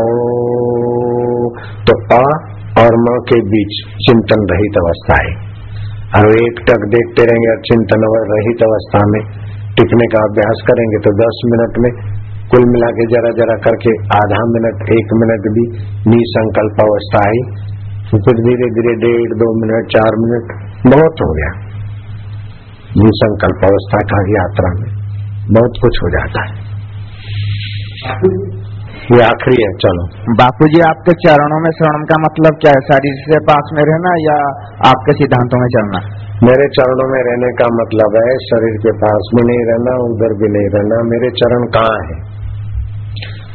[1.87, 2.23] तो अ
[2.81, 5.31] और म के बीच चिंतन रहित अवस्था है।
[6.17, 9.23] और एक टक देखते रहेंगे और चिंतन रहित अवस्था में
[9.79, 11.91] टिकने का अभ्यास करेंगे तो दस मिनट में
[12.51, 15.65] कुल मिला के जरा जरा करके आधा मिनट, एक मिनट भी
[16.11, 17.41] निसंकल्प अवस्था आई
[18.11, 20.53] तो फिर धीरे धीरे डेढ़, दो मिनट, चार मिनट,
[20.95, 21.51] बहुत हो गया।
[23.17, 24.91] संकल्प अवस्था का यात्रा में
[25.53, 26.55] बहुत कुछ हो जाता है।
[29.07, 32.81] ये आखिरी है चलो। बापू जी आपके चरणों में शरण का मतलब क्या है?
[32.81, 34.38] शरीर से पास में रहना या
[34.88, 36.27] आपके सिद्धांतों में चलना?
[36.42, 40.49] मेरे चरणों में रहने का मतलब है शरीर के पास में नहीं रहना उधर भी
[40.49, 42.37] नहीं रहना। मेरे चरण कहाँ है?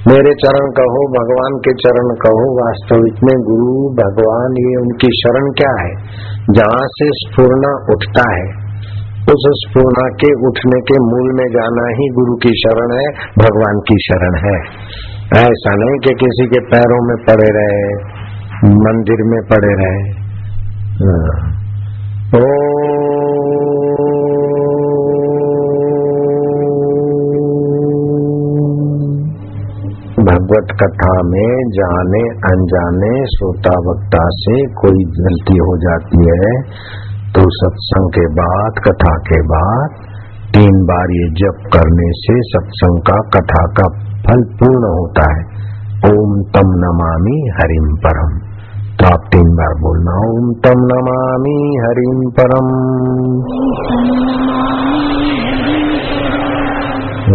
[0.08, 5.84] मेरे चरण कहो भगवान के चरण कहो। वास्तविक में गुरु भगवान ये उनकी शरण क्या
[5.84, 6.22] है?
[6.52, 8.71] जहाँ से स्पूर्णा उठता है।
[9.22, 13.08] उस स्पूर्णा के उठने के मूल में जाना ही गुरु की शरण है,
[13.40, 14.58] भगवान की शरण है।
[15.38, 17.94] ऐसा नहीं कि किसी के पैरों में पड़े रहे,
[18.68, 20.22] मंदिर में पड़े रहे।
[20.92, 21.62] हाँ।
[22.36, 22.72] ओ।
[30.22, 36.62] भगवत कथा में जाने, अनजाने श्रोता वक्ता से कोई गलती हो जाती है।
[37.36, 39.90] तो सत्संग के बाद, कथा के बाद,
[40.54, 45.62] तीन बार ये जप करने से सत्संग का, कथा का फल पूर्ण होता है।
[46.12, 48.52] ओम तम नमामि हरिम परम।
[49.00, 52.68] तो आप तीन बार बोलना, ओम तम नमामि हरिम परम।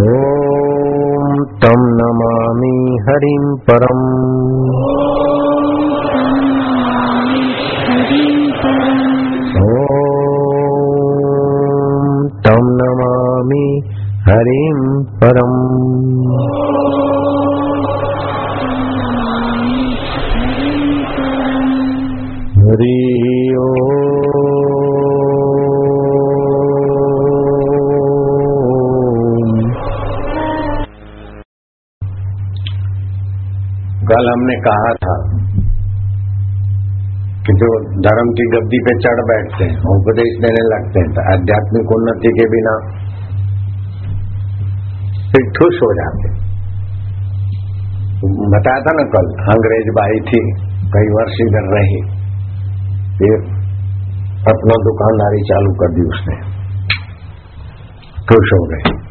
[0.09, 3.99] ओम तम नमामि हरिम परम।
[14.27, 14.79] हरिम
[15.19, 15.51] परम।
[22.57, 22.95] हरि
[23.57, 23.93] ओम
[34.09, 35.15] कल हमने कहा था
[37.45, 37.69] कि जो
[38.05, 42.45] धर्म की गद्दी पे चढ़ बैठते हैं, उपदेश देने लगते हैं तो आध्यात्मिक उन्नति के
[42.53, 42.73] बिना
[45.27, 46.47] फिर ठुस हो जाते।
[48.27, 50.55] बताया था ना कल, अंग्रेज़ बाई थी,
[50.89, 52.01] कई वर्ष इधर रही।
[53.17, 53.57] फिर
[54.37, 56.35] अपना दुकानदारी चालू कर दी उसने।
[58.29, 59.07] खुश हो गए।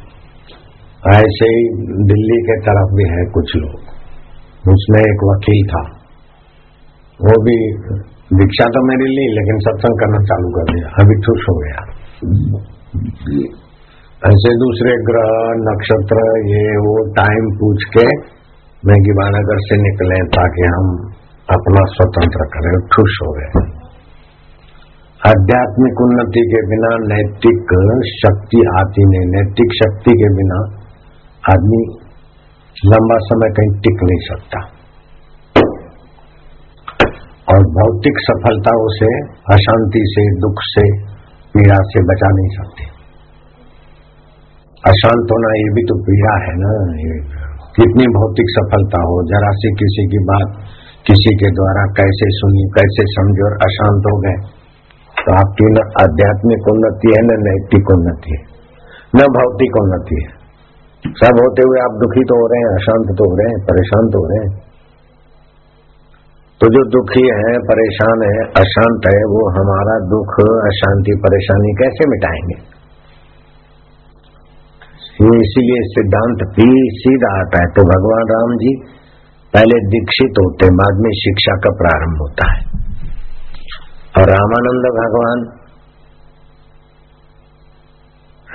[1.16, 5.96] ऐसे ही दिल्ली के तरफ़ भी है कुछ लोग। उसमें एक वकील था।
[7.24, 7.76] वो भी
[8.36, 11.84] दीक्षा तो मेरी ली लेकिन सत्संग करना चालू कर दिया। अभी खुश हो गया।
[14.16, 15.30] ऐसे दूसरे ग्रह,
[15.70, 18.06] नक्षत्र, ये वो टाइम पूछ के
[18.88, 20.86] मैं गिवानगर से निकले ताकि हम
[21.50, 23.60] अपना स्वतंत्र करें, खुश हो गए।
[25.26, 27.74] आध्यात्मिक उन्नति के बिना नैतिक
[28.06, 30.58] शक्ति आती नहीं। नैतिक शक्ति के बिना
[31.52, 31.82] आदमी
[32.86, 34.58] लंबा समय कहीं टिक नहीं सकता।
[37.54, 41.08] और भौतिक सफलताओं से, अशांति से, दुख से,
[41.54, 42.95] पीड़ा से बचा नहीं सकते।
[44.86, 47.14] अशांत होना ये भी तो पीड़ा है ना, ये
[47.78, 50.48] कितनी भौतिक सफलता हो। जरा से किसी की बात
[51.06, 54.36] किसी के द्वारा कैसे सुनी, कैसे समझो और अशांत हो गए।
[55.16, 58.42] तो आपकी न आध्यात्मिक उन्नति है, न नैतिक उन्नति है,
[59.16, 60.36] न भौतिक उन्नति है।
[61.06, 64.08] सब होते हुए आप दुखी तो हो रहे हैं, अशांत तो हो रहे हैं, परेशान
[64.12, 64.54] तो हो रहे हैं।
[66.60, 70.32] तो जो दुखी है, परेशान है, अशांत है, वो हमारा दुख,
[70.66, 72.75] अशांति, परेशानी कैसे मिटाएँगे?
[75.24, 78.76] इसीलिए सिद्धांत भी सीधा आता है। तो भगवान राम जी
[79.54, 82.86] पहले दीक्षित होते बाद में शिक्षा का प्रारंभ होता है।
[84.16, 85.62] और रामानंद भगवान,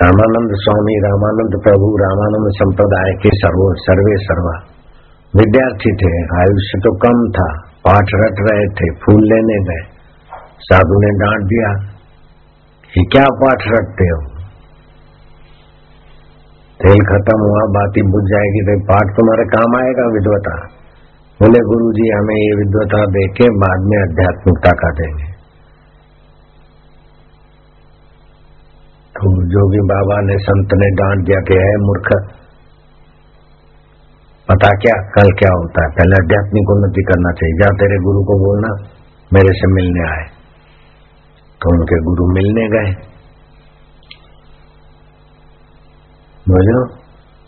[0.02, 4.72] रामानंद स्वामी, रामानंद प्रभु, रामानंद संप्रदाय के सर्व, सर्वे सर्वा।
[5.36, 9.88] विद्यार्थी थे, आयुष्य तो कम था, पाठ रट रहे थे, फूल लेने गए,
[10.58, 11.92] साधु ने डांट दिया,
[12.98, 14.31] ये क्या पाठ रटते हो?
[16.82, 20.54] तेल खत्म हुआ, बाती बुझ जाएगी तो पाठ तुम्हारे काम आएगा, विद्वता।
[21.40, 25.32] बोले गुरु जी हमें ये विद्वता दे के बाद में आध्यात्मिकता का देंगे।
[29.16, 32.08] तो जोगी बाबा ने, संत ने डांट दिया कि है मूर्ख,
[34.48, 35.90] पता क्या, कल क्या होता है?
[35.90, 38.70] पहले आध्यात्मिक उन्नति करना चाहिए। जा तेरे गुरु को बोलना,
[39.32, 40.24] मेरे से मिलने आए।
[41.60, 43.11] तो उनके गुरु मिलने गए।
[46.46, 46.78] बोलो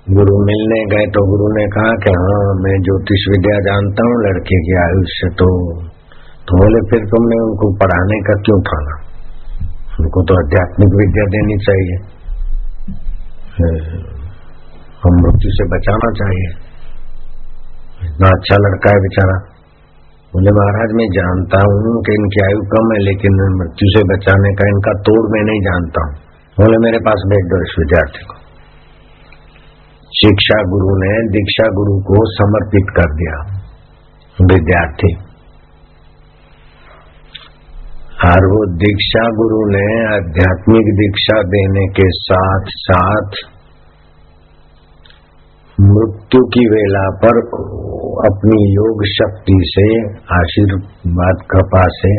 [0.07, 4.59] गुरु मिलने गए तो गुरु ने कहा कि हाँ मैं ज्योतिष विद्या जानता हूँ, लड़के
[4.67, 5.49] की आयुष्य तो
[6.45, 8.97] तो बोले, फिर तुमने उनको पढ़ाने का क्यों ठाना
[10.01, 11.97] उनको तो आध्यात्मिक विद्या देनी चाहिए।
[15.03, 16.53] हम मृत्यु से बचाना चाहिए।
[18.07, 19.37] इतना अच्छा लड़का है बेचारा।
[20.33, 24.71] बोले, महाराज, मैं जानता हूँ कि इनकी आयु कम है, लेकिन मृत्यु से बचाने का
[24.75, 26.17] इनका तोड़ मैं नहीं जानता हूँ।
[26.57, 28.44] बोले, मेरे पास भेज दो इस विद्यार्थी को।
[30.21, 33.63] शिक्षा गुरु ने दीक्षा गुरु को समर्पित कर दिया,
[34.53, 35.15] विद्यार्थी।
[38.31, 43.31] और वो दीक्षा गुरु ने आध्यात्मिक दीक्षा देने के साथ साथ
[45.81, 47.39] मृत्यु की वेला पर
[48.31, 52.17] अपनी योग शक्ति से, आशीर्वाद कृपा से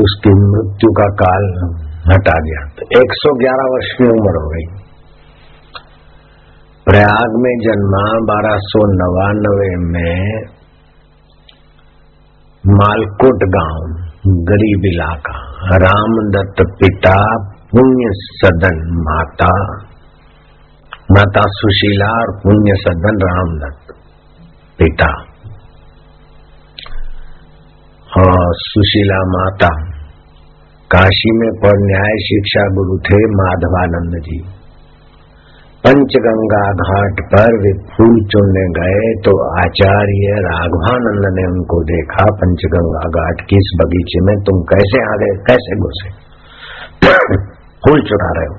[0.00, 1.44] उसकी मृत्यु का काल
[2.12, 4.85] हटा दिया। तो 111 वर्ष की उम्र हो गई।
[6.90, 10.44] प्रयाग में जन्मा बारह सौ नवानवे में
[12.66, 15.40] मालकोट गाँव, गरीब इलाका,
[15.76, 19.76] रामदत्त पिता पुण्य सदन माता
[21.10, 23.94] माता सुशीला और पुण्य सदन रामदत्त
[24.78, 25.12] पिता।
[28.20, 29.68] और सुशीला माता,
[30.90, 34.55] काशी में पर न्याय शिक्षा गुरु थे माधवानंद जी।
[35.86, 43.40] पंचगंगा घाट पर वे फूल चुनने गए तो आचार्य राघवानंद ने उनको देखा पंचगंगा घाट
[43.40, 45.42] की इस बगीचे में तुम कैसे आ गए?
[45.42, 46.08] कैसे घुसे?
[47.54, 48.56] फूल चुरा रहे हो।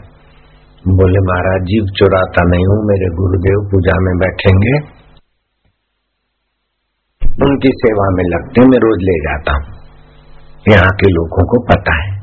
[0.95, 4.77] बोले, महाराज, जीव चुराता नहीं हूँ, मेरे गुरुदेव पूजा में बैठेंगे।
[7.45, 9.73] उनकी सेवा में लगते मैं रोज ले जाता हूँ।
[10.69, 12.19] यहाँ के लोगों को पता है।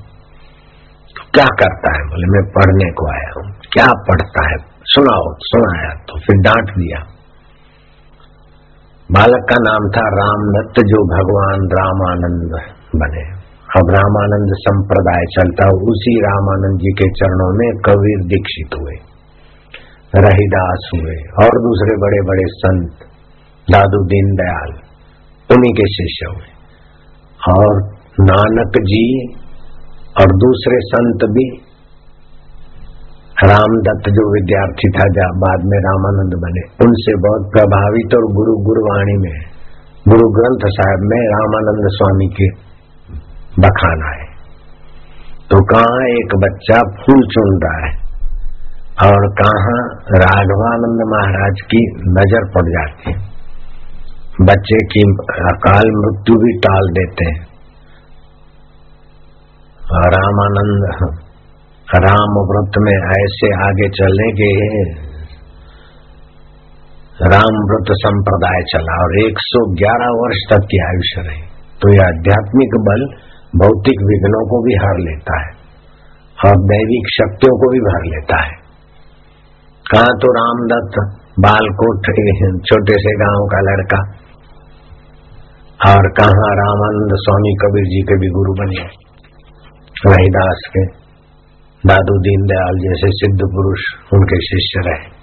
[1.17, 2.07] तो क्या करता है?
[2.07, 4.74] बोले, मैं पढ़ने को आया हूँ। क्या पढ़ता है?
[4.95, 6.99] सुनाओ, सुनाया तो फिर डांट दिया।
[9.11, 12.53] बालक का नाम था रामदत्त, जो भगवान रामानंद
[12.97, 13.45] बने।
[13.77, 18.97] अब रामानंद संप्रदाय चलता, उसी रामानंद जी के चरणों में कबीर दीक्षित हुए,
[20.23, 22.91] रहीदास हुए, और दूसरे बड़े बड़े संत
[23.71, 24.73] दादू दीन दयाल,
[25.51, 26.55] उन्हीं के शिष्य हुए।
[27.59, 27.83] और
[28.21, 29.33] नानक जी
[30.21, 31.64] और दूसरे संत भी
[33.43, 39.17] रामदत्त जो विद्यार्थी था जब बाद में रामानंद बने। उनसे बहुत प्रभावित और गुरु गुरुवाणी
[39.17, 39.35] में,
[40.09, 42.49] गुरु ग्रंथ साहब में रामानंद स्वामी के
[43.61, 44.23] बखान आए।
[45.51, 47.93] तो कहा एक बच्चा फूल चुन रहा है
[49.09, 49.75] और कहा
[50.17, 53.17] राघवानंद महाराज की नज़र पड़ जाती है।
[54.43, 55.05] बच्चे की
[55.49, 57.43] अकाल मृत्यु भी टाल देते हैं।
[60.09, 60.89] रामानंद
[61.89, 64.47] राम व्रत में ऐसे आगे चलने के
[67.25, 71.43] राम व्रत संप्रदाय चला और 111 वर्ष तक की आयुष्य रही।
[71.83, 73.05] तो यह आध्यात्मिक बल
[73.57, 75.53] भौतिक विघ्नों को भी हार लेता है
[76.39, 78.57] और दैविक शक्तियों को भी भर लेता है।
[79.87, 80.99] कहा तो रामदत्त,
[81.41, 82.13] बालकोट
[82.67, 84.03] छोटे से गाँव का लड़का
[85.81, 88.85] और कहा रामानंद स्वामी कबीर जी के भी गुरु बने
[90.05, 91.04] रहीदास के।
[91.87, 93.81] दादू दीनदयाल जैसे सिद्ध पुरुष
[94.15, 95.15] उनके शिष्य रहे।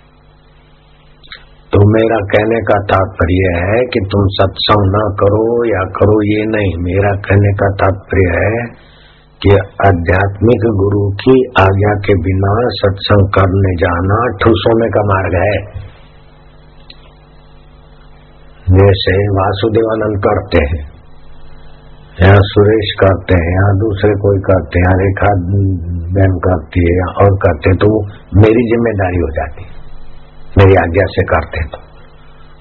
[1.73, 6.83] तो मेरा कहने का तात्पर्य है कि तुम सत्संग न करो या करो ये नहीं।
[6.83, 8.65] मेरा कहने का तात्पर्य है
[9.41, 9.49] कि
[9.87, 15.81] आध्यात्मिक गुरु की आज्ञा के बिना सत्संग करने जाना ठूसोने का मार्ग है।
[18.79, 20.90] जैसे वासुदेवानंद करते हैं।
[22.11, 25.29] या सुरेश करते हैं, या दूसरे कोई करते हैं, या रेखा
[26.15, 27.91] बहन करती है, या और करते तो
[28.39, 29.69] मेरी ज़िम्मेदारी हो जाती
[30.55, 31.79] मेरी आज्ञा से करते तो।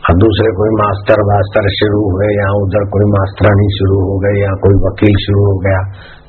[0.02, 4.52] और दूसरे कोई मास्टर वास्टर शुरू हुए, या उधर कोई मास्टरानी शुरू हो गई, या
[4.64, 5.80] कोई वकील शुरू हो गया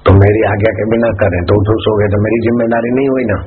[0.05, 3.25] तो मेरी आज्ञा के बिना करें तो उठूस हो गए तो मेरी ज़िम्मेदारी नहीं हुई
[3.31, 3.37] ना।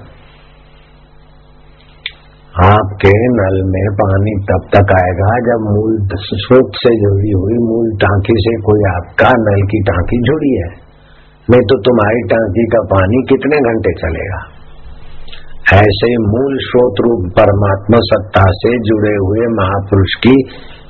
[2.63, 8.37] आपके नल में पानी तब तक आएगा जब मूल स्रोत से जुड़ी हुई मूल टांकी
[8.39, 10.69] से कोई आपका नल की टांकी जुड़ी है।
[11.51, 14.41] नहीं तो तुम्हारी टांकी का पानी कितने घंटे चलेगा?
[15.75, 20.35] ऐसे मूल स्रोत रूप परमात्मा सत्ता से जुड़े हुए महापुरुष की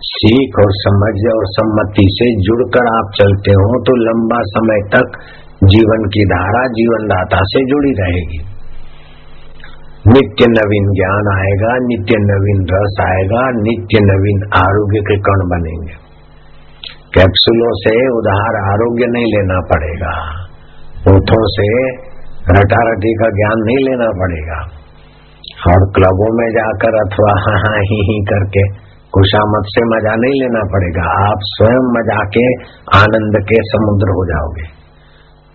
[0.05, 5.07] सीख और समझ और सम्मति से जुड़कर आप चलते हो तो लंबा समय तक
[5.65, 8.54] जीवन की धारा जीवनदाता से जुड़ी रहेगी।
[10.09, 15.95] नित्य नवीन ज्ञान आएगा, नित्य नवीन रस आएगा, नित्य नवीन आरोग्य के कण बनेंगे।
[17.15, 20.15] कैप्सूलों से उधार आरोग्य नहीं लेना पड़ेगा।
[21.13, 21.69] ऊँटों से
[22.51, 24.59] रटा रटी का ज्ञान नहीं लेना पड़ेगा।
[25.69, 28.65] और क्लबों में जाकर अथवा हाँ हाँ ही ही करके
[29.13, 32.45] खुशामत से मज़ा नहीं लेना पड़ेगा। आप स्वयं मज़ा के
[32.99, 34.67] आनंद के समुद्र हो जाओगे।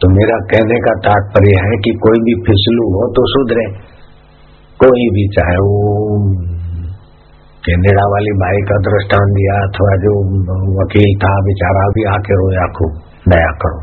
[0.02, 3.89] तो मेरा कहने का तात्पर्य है कि कोई भी फिसलू हो तो सुधरे।
[4.80, 5.76] कोई भी चाहे वो
[7.66, 10.14] केनेडा वाली भाई का दृष्टान दिया, अथवा जो
[10.82, 12.92] वकील था, बेचारा भी आके रोया, खूब
[13.30, 13.82] दया करो।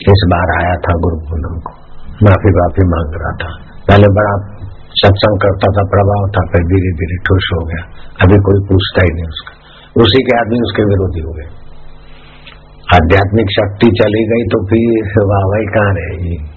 [0.00, 1.72] इस बार आया था गुरु पूनम को।
[2.22, 4.56] माफ़ी माफ़ी मांग रहा था। पहले बड़ा
[4.90, 7.82] सत्संग करता था, प्रभाव था, फिर धीरे धीरे ठुस हो गया।
[8.22, 9.54] अभी कोई पूछता ही नहीं उसका।
[10.02, 11.60] उसी के आदमी उसके विरोधी हो गए।
[12.94, 16.49] आध्यात्मिक शक्ति चली गई तो फिर वाहवाही कहाँ रहेगी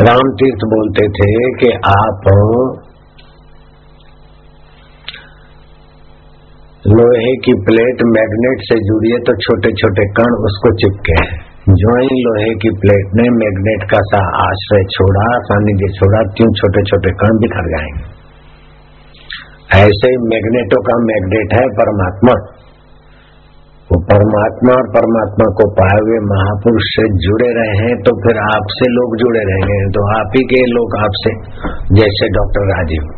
[0.00, 2.28] राम तीर्थ बोलते थे कि आप
[6.86, 11.36] लोहे की प्लेट मैग्नेट से जुड़ी है तो छोटे छोटे कण उसको चिपके हैं।
[11.74, 16.82] जो ही लोहे की प्लेट ने मैग्नेट का सा आश्रय छोड़ा, सानिध्य छोड़ा क्यों छोटे
[16.82, 18.02] छोटे कण बिखर जाएँगे।
[19.82, 22.34] ऐसे मैग्नेटों का मैग्नेट है परमात्मा।
[23.90, 28.90] वो परमात्मा और परमात्मा को पाए हुए महापुरुष से जुड़े रहे हैं तो फिर आपसे
[28.92, 31.32] लोग जुड़े रहेंगे। तो आप ही के लोग आपसे,
[31.98, 33.10] जैसे डॉक्टर राजीव।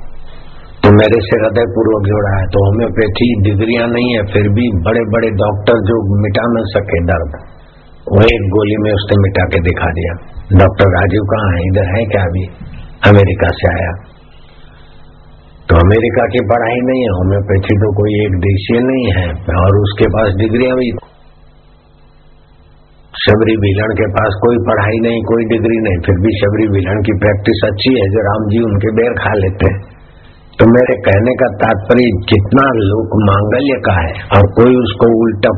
[0.83, 5.05] तो मेरे से हृदय पूर्वक जुड़ा है तो होम्योपैथी डिग्रियाँ नहीं है, फिर भी बड़े
[5.13, 7.39] बड़े डॉक्टर जो मिटा न सके दर्द,
[8.09, 10.17] वो एक गोली में उसने मिटा के दिखा दिया।
[10.59, 11.63] डॉक्टर राजीव कहाँ है?
[11.69, 12.45] इधर है क्या अभी?
[13.09, 13.95] अमेरिका से आया।
[15.69, 19.29] तो अमेरिका की पढ़ाई नहीं है, होम्योपैथी तो कोई एक देशीय नहीं है,
[19.61, 20.89] और उसके पास डिग्रियाँ भी
[23.15, 27.15] शबरी बिलन के पास कोई पढ़ाई नहीं, कोई डिग्री नहीं, फिर भी शबरी बिलन की
[27.23, 29.79] प्रैक्टिस अच्छी है जो राम जी उनके बेर खा लेते हैं।
[30.59, 35.53] तो मेरे कहने का तात्पर्य, कितना लोक मांगल्य का है, और कोई उसको उल्टा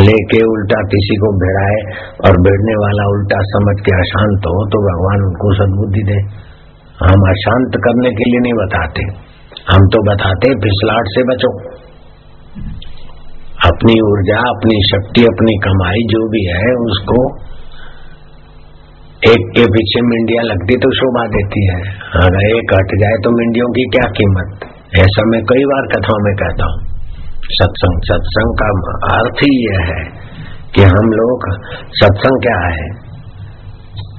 [0.00, 1.78] लेके, उल्टा किसी को भिड़ाए,
[2.26, 6.18] और भिड़ने वाला उल्टा समझ के अशांत हो तो भगवान उनको सदबुद्धि दे।
[7.00, 9.06] हम अशांत करने के लिए नहीं बताते।
[9.72, 11.76] हम तो बताते फिसलाट से बचो।
[13.66, 17.46] अपनी ऊर्जा, अपनी शक्ति, अपनी कमाई जो भी है, उसको
[19.16, 23.66] एक के पीछे मिंडिया लगती तो शोभा देती है। अगर एक हट जाए तो मिंडियों
[23.66, 24.60] की क्या कीमत?
[25.00, 26.96] ऐसा मैं कई बार कथाओं में कहता हूँ।
[27.48, 28.68] सत्संग सत्संग का
[29.18, 30.04] अर्थ ही यह है
[30.74, 33.06] कि हम लोग सत्संग क्या है?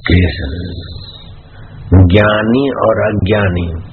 [0.07, 0.43] कि
[1.93, 3.86] ज्ञानी और अज्ञानी।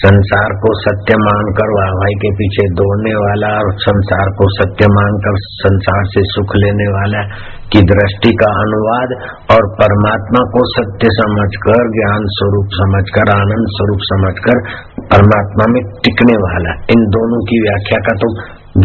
[0.00, 6.06] संसार को सत्य मानकर वाहवाही के पीछे दौड़ने वाला और संसार को सत्य मानकर संसार
[6.14, 7.24] से सुख लेने वाला
[7.74, 9.12] की दृष्टि का अनुवाद
[9.56, 14.64] और परमात्मा को सत्य समझकर, ज्ञान स्वरूप समझकर, आनंद स्वरूप समझकर
[15.12, 18.34] परमात्मा में टिकने वाला। इन दोनों की व्याख्या का तो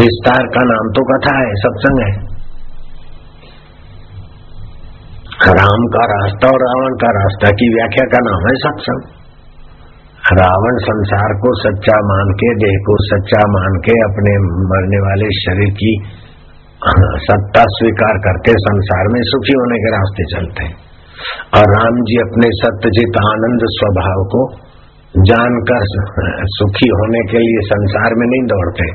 [0.03, 2.13] विस्तार का नाम तो कथा है, सत्संग है।
[5.59, 9.24] राम का रास्ता और रावण का रास्ता की व्याख्या का नाम है सत्संग।
[10.33, 14.31] रावण संसार को सच्चा मान के, देह को सच्चा मान के, अपने
[14.69, 16.05] मरने वाले शरीर की
[17.17, 20.75] सत्ता स्वीकार करते संसार में सुखी होने के रास्ते चलते। हैं
[21.53, 24.41] और राम जी अपने सत्यजित आनंद स्वभाव को
[25.23, 25.85] जानकर
[26.43, 28.91] सुखी होने के लिए संसार में नहीं दौड़ते।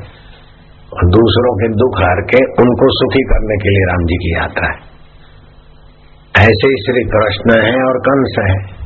[0.97, 4.67] और दूसरों के दुख हार के उनको सुखी करने के लिए राम जी की यात्रा
[4.67, 4.79] है।
[6.47, 8.80] ऐसे ही श्री कृष्ण है और कंस है।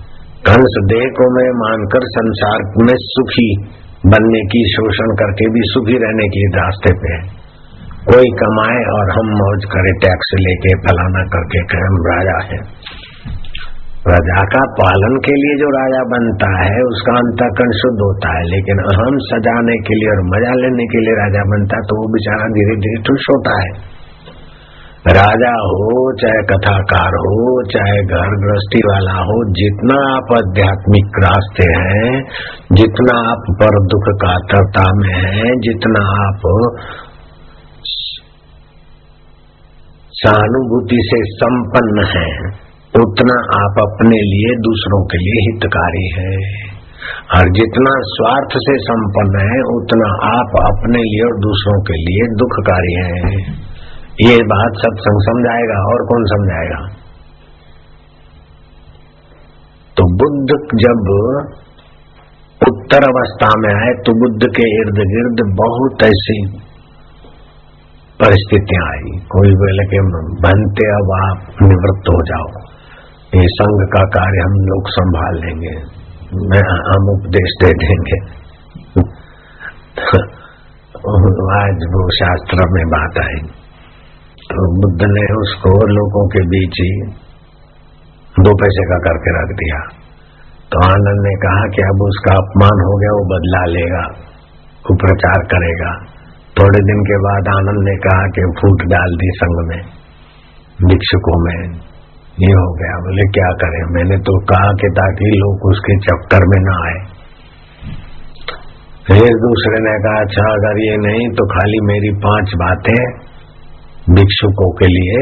[0.47, 3.45] कंस देह को मैं मानकर संसार में सुखी
[4.07, 7.13] बनने की शोषण करके भी सुखी रहने के रास्ते पे
[8.09, 12.59] कोई कमाए और हम मौज करे, टैक्स लेके, फलाना करके हम राजा है।
[14.05, 18.83] प्रजा का पालन के लिए जो राजा बनता है, उसका अंतकरण शुद्ध होता है, लेकिन
[18.85, 22.49] अहम सजाने के लिए और मज़ा लेने के लिए राजा बनता है तो वो बेचारा
[22.57, 23.71] धीरे धीरे ठुस होता है।
[25.09, 32.23] राजा हो, चाहे कथाकार हो, चाहे घर गृहस्थी वाला हो, जितना आप आध्यात्मिक रास्ते हैं,
[32.73, 36.41] जितना आप पर दुख कातरता में हैं, जितना आप
[40.13, 42.47] सहानुभूति से संपन्न हैं,
[43.03, 46.39] उतना आप अपने लिए दूसरों के लिए हितकारी है।
[47.37, 52.93] और जितना स्वार्थ से संपन्न है, उतना आप अपने लिए और दूसरों के लिए दुखकारी
[52.93, 53.64] हैं।
[54.21, 57.05] ये बात सत्संग समझाएगा और कौन समझाएगा?
[59.97, 61.11] तो बुद्ध जब
[62.69, 66.59] उत्तर अवस्था में आए तो बुद्ध के इर्द गिर्द बहुत ऐसी
[68.21, 70.01] परिस्थितियाँ आई। कोई बोले के,
[70.41, 72.49] बनते अब आप निवृत्त हो जाओ।
[73.41, 75.77] ये संघ का कार्य हम लोग संभाल लेंगे।
[76.49, 78.19] मैं, हम उपदेश दे देंगे।
[81.65, 83.64] आज वो शास्त्र में बात आई।
[84.55, 86.91] तो बुद्ध ने उसको लोगों के बीच ही
[88.41, 89.79] दो पैसे का करके रख दिया।
[90.73, 94.05] तो आनंद ने कहा कि अब उसका अपमान हो गया, वो बदला लेगा,
[94.85, 95.93] कुप्रचार करेगा।
[96.61, 99.81] थोड़े दिन के बाद आनंद ने कहा कि फूट डाल दी संघ में,
[100.85, 101.59] भिक्षुकों में।
[102.39, 103.83] ये हो गया, बोले, क्या करें?
[103.95, 106.97] मैंने तो कहा कि ताकि लोग उसके चक्कर में ना आए।
[109.09, 113.01] फिर दूसरे ने कहा अच्छा अगर ये नहीं तो खाली मेरी पाँच बातें
[114.11, 115.21] भिक्षुकों के लिए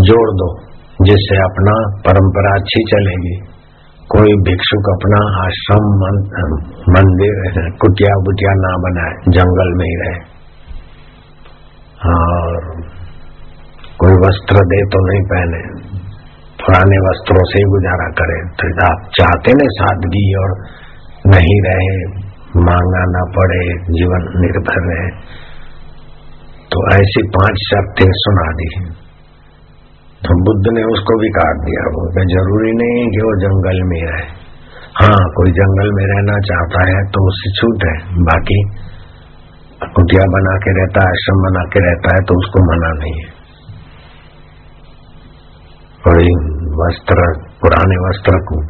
[0.00, 0.48] जोड़ दो,
[1.00, 1.72] जिससे अपना
[2.04, 3.32] परंपरा अच्छी चलेगी।
[4.10, 5.88] कोई भिक्षुक अपना आश्रम
[6.90, 7.40] मंदिर,
[7.76, 10.18] कुटिया बुटिया ना बनाए, जंगल में ही रहे।
[12.10, 12.58] और
[14.00, 15.60] कोई वस्त्र दे तो नहीं पहने,
[16.62, 20.56] पुराने वस्त्रों से ही गुजारा करे। तो आप चाहते न सादगी और
[21.26, 21.92] नहीं रहे
[22.62, 25.08] मांगा ना पड़े, जीवन निर्भर रहे।
[26.70, 28.68] तो ऐसी पाँच शर्तें सुना दी
[30.22, 34.24] तो बुद्ध ने उसको भी काट दिया, वो ज़रूरी नहीं कि वो जंगल में रहे।
[34.98, 37.92] हाँ कोई जंगल में रहना चाहता है तो उससे छूट है।
[38.26, 38.58] बाकी
[39.94, 43.28] कुटिया बना के रहता है, आश्रम बना के रहता है तो उसको मना नहीं है।
[46.04, 46.34] कोई
[46.78, 47.24] वस्त्र,
[47.62, 48.60] पुराने वस्त्र को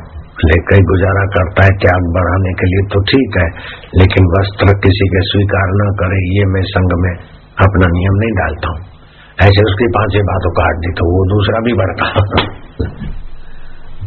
[0.45, 3.49] लेकर ही गुजारा करता है, त्याग बढ़ाने के लिए तो ठीक है,
[3.97, 7.13] लेकिन वस्त्र किसी के स्वीकार न करे, ये मैं संघ में
[7.61, 8.81] अपना नियम नहीं डालता हूँ।
[9.45, 12.07] ऐसे उसकी पाँच छह बातों काट दी तो वो दूसरा भी बढ़ता।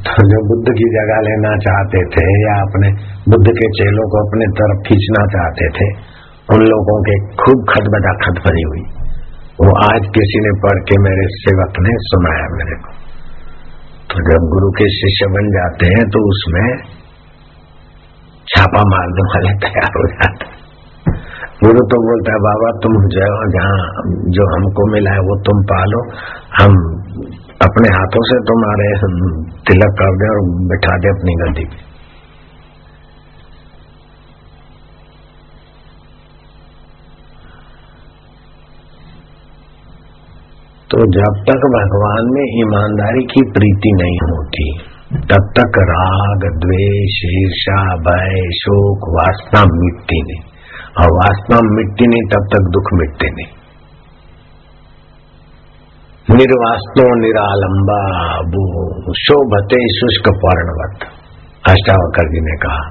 [0.08, 2.89] तो जो बुद्ध की जगह लेना चाहते थे या अपने
[3.30, 5.88] बुद्ध के चेलों को अपने तरफ़ खींचना चाहते थे,
[6.49, 8.84] उन लोगों के खूब खत बजा खत भरी हुई।
[9.60, 12.97] वो आज किसी ने पढ़ के मेरे सेवक ने सुनाया मेरे को।
[14.10, 16.68] तो जब गुरु के शिष्य बन जाते हैं तो उसमें
[18.47, 20.51] छापा मारने वाले तैयार हो जाते।
[21.64, 23.84] गुरु तो बोलता है, बाबा, तुम जो जहाँ
[24.38, 25.99] जो हमको मिला है, वो तुम पालो।
[26.59, 26.74] हम
[27.61, 28.88] अपने हाथों से तुम्हारे
[29.68, 30.41] तिलक कर दे और
[30.72, 31.82] बिठा दे अपनी गद्दी पे।
[40.89, 44.72] तो जब तक भगवान में ईमानदारी की प्रीति नहीं होती,
[45.32, 50.53] तब तक राग, द्वेष ईर्षा भय, शोक, वासना मिटती नहीं।
[51.00, 53.52] और वासना मिट्टी नहीं, तब तक दुख मिटते नहीं।
[56.38, 58.02] निर्वास्तो, निरालंबा
[59.14, 61.08] शोभते शुष्क पर्णवत।
[61.70, 62.84] अष्टावकर जी ने कहा,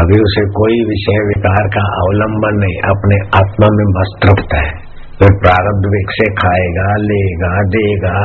[0.00, 4.86] अभी उसे कोई विषय विकार का अवलंबन नहीं, अपने आत्मा में वस्त्रता है।
[5.18, 8.16] फिर प्रारब्ध से खाएगा, लेगा, देगा।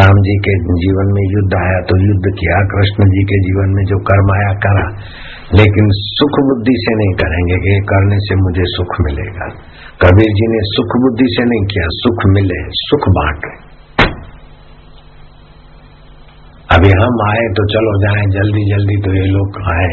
[0.00, 3.84] राम जी के जीवन में युद्ध आया तो युद्ध किया, कृष्ण जी के जीवन में
[3.84, 4.86] जो कर्म आया, करा।
[5.58, 9.46] लेकिन सुख बुद्धि से नहीं करेंगे कि करने से मुझे सुख मिलेगा।
[10.04, 13.52] कबीर जी ने सुख बुद्धि से नहीं किया, सुख मिले, सुख बांटे।
[16.68, 19.92] अभी हम आए तो चलो जाए जल्दी जल्दी तो ये लोग आए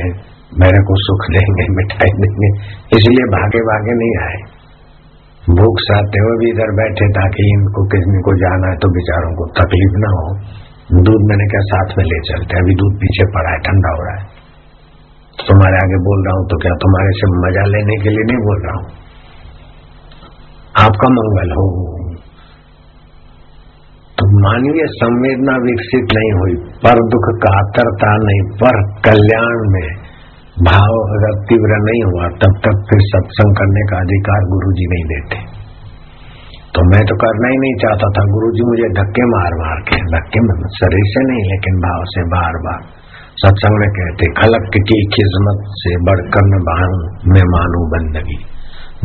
[0.62, 2.50] मेरे को सुख देंगे, मिठाई देंगे,
[2.98, 4.42] इसलिए भागे भागे नहीं आए।
[5.54, 9.48] भूख साते हुए भी इधर बैठे ताकि इनको, किसी को जाना है तो बेचारों को
[9.62, 10.28] तकलीफ़ ना हो।
[11.06, 14.16] दूध मैंने क्या साथ में ले चलते अभी दूध पीछे पड़ा है, ठंडा हो रहा
[14.18, 14.31] है।
[15.48, 18.60] तुम्हारे आगे बोल रहा हूँ तो क्या तुम्हारे से मज़ा लेने के लिए नहीं बोल
[18.66, 18.86] रहा हूँ?
[20.78, 21.66] आपका मंगल हो।
[24.18, 29.88] तो मानवीय संवेदना विकसित नहीं हुई, पर दुख कातरता नहीं, पर कल्याण में
[30.62, 35.06] भाव अगर तीव्र नहीं हुआ, तब तक फिर सत्संग करने का अधिकार गुरु जी नहीं
[35.06, 35.38] देते।
[36.76, 39.98] तो मैं तो करना ही नहीं चाहता था। गुरु जी मुझे धक्के मार मार के,
[40.06, 40.40] धक्के
[40.76, 43.01] शरीर से नहीं, लेकिन भाव से बार बार
[43.42, 46.98] सत्संग में कहते, खलक की खिदमत से बढ़कर मैं बाहू
[47.32, 48.38] मैं मानू बंदगी।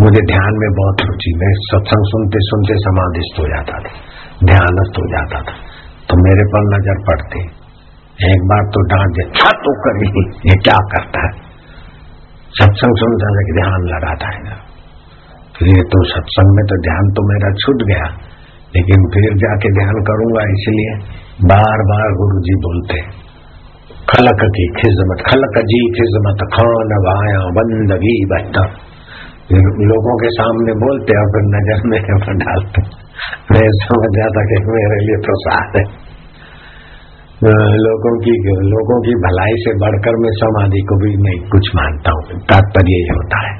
[0.01, 3.93] मुझे ध्यान में बहुत रुचि, मैं सत्संग सुनते सुनते समाधिस्थ हो जाता था,
[4.45, 5.57] ध्यानस्थ हो जाता था।
[6.09, 7.41] तो मेरे पर नज़र पड़ती,
[8.26, 10.12] एक बार तो डांट दे था तो करी,
[10.45, 11.32] ये क्या करता है?
[12.55, 14.57] सत्संग सुनता था कि ध्यान लगाता है
[15.55, 18.07] फिर ये तो सत्संग में तो ध्यान तो मेरा छूट गया,
[18.74, 20.97] लेकिन फिर जाके ध्यान करूँगा इसलिए
[21.51, 22.99] बार बार गुरु जी बोलते
[24.07, 28.68] खलक की खिजमत खलक जी खिजमत खान वाया बंदगी बेहतर
[29.86, 31.98] लोगों के सामने बोलते और फिर नज़र में
[32.40, 32.84] डालते
[33.50, 35.84] मैं समझ जाता कि मेरे लिए साथ है
[37.80, 38.34] लोगों की
[38.68, 43.12] लोगों की भलाई से बढ़कर मैं समाधि को भी नहीं कुछ मानता हूँ तात्पर्य ये
[43.12, 43.54] होता है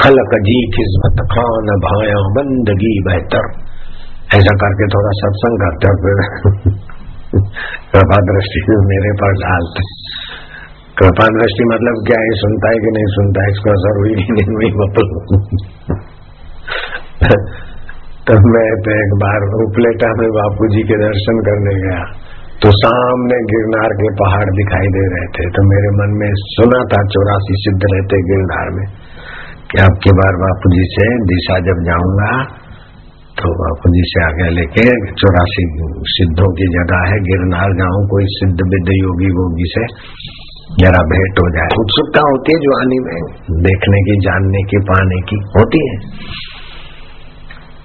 [0.00, 3.52] खलक जी खिजमत खान भाया बंदगी बेहतर
[4.36, 6.90] ऐसा करके थोड़ा सत्संग करते और फिर
[7.32, 9.84] कृपा दृष्टि मेरे पर डालते
[10.98, 12.32] कृपा दृष्टि मतलब क्या है?
[12.40, 13.52] सुनता है कि नहीं सुनता है?
[13.52, 15.06] इसको असर हुई नहीं हुई बतल
[18.26, 22.02] तो मैं तो एक बार उपलेटा में बापू जी के दर्शन करने गया।
[22.62, 27.00] तो सामने गिरनार के पहाड़ दिखाई दे रहे थे। तो मेरे मन में सुना था
[27.14, 28.84] चौरासी सिद्ध रहते गिरनार में
[29.72, 32.30] कि अब की बार बापू जी से दिशा जब जाऊँगा
[33.42, 34.82] तो बापू जी से आगे लेके
[35.20, 35.64] चौरासी
[36.12, 39.84] सिद्धों की जगह है गिरनार जाऊँ कोई सिद्ध विद्ध योगी वोगी से
[40.80, 43.16] जरा भेंट हो जाए। उत्सुकता होती है जवानी में।
[43.64, 45.96] देखने की जानने की पाने की होती है।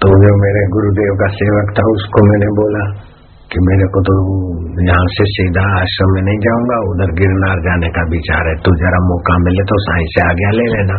[0.02, 2.82] तो जो मेरे गुरुदेव का सेवक था उसको मैंने बोला
[3.52, 4.14] कि मेरे को तो
[4.86, 9.00] यहाँ से सीधा आश्रम में नहीं जाऊँगा उधर गिरनार जाने का विचार है। तू जरा
[9.06, 10.98] मौका मिले तो साई से आज्ञा ले लेना।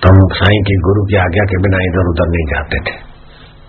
[0.00, 2.94] तो हम साई की गुरु की आज्ञा के बिना इधर उधर नहीं जाते थे।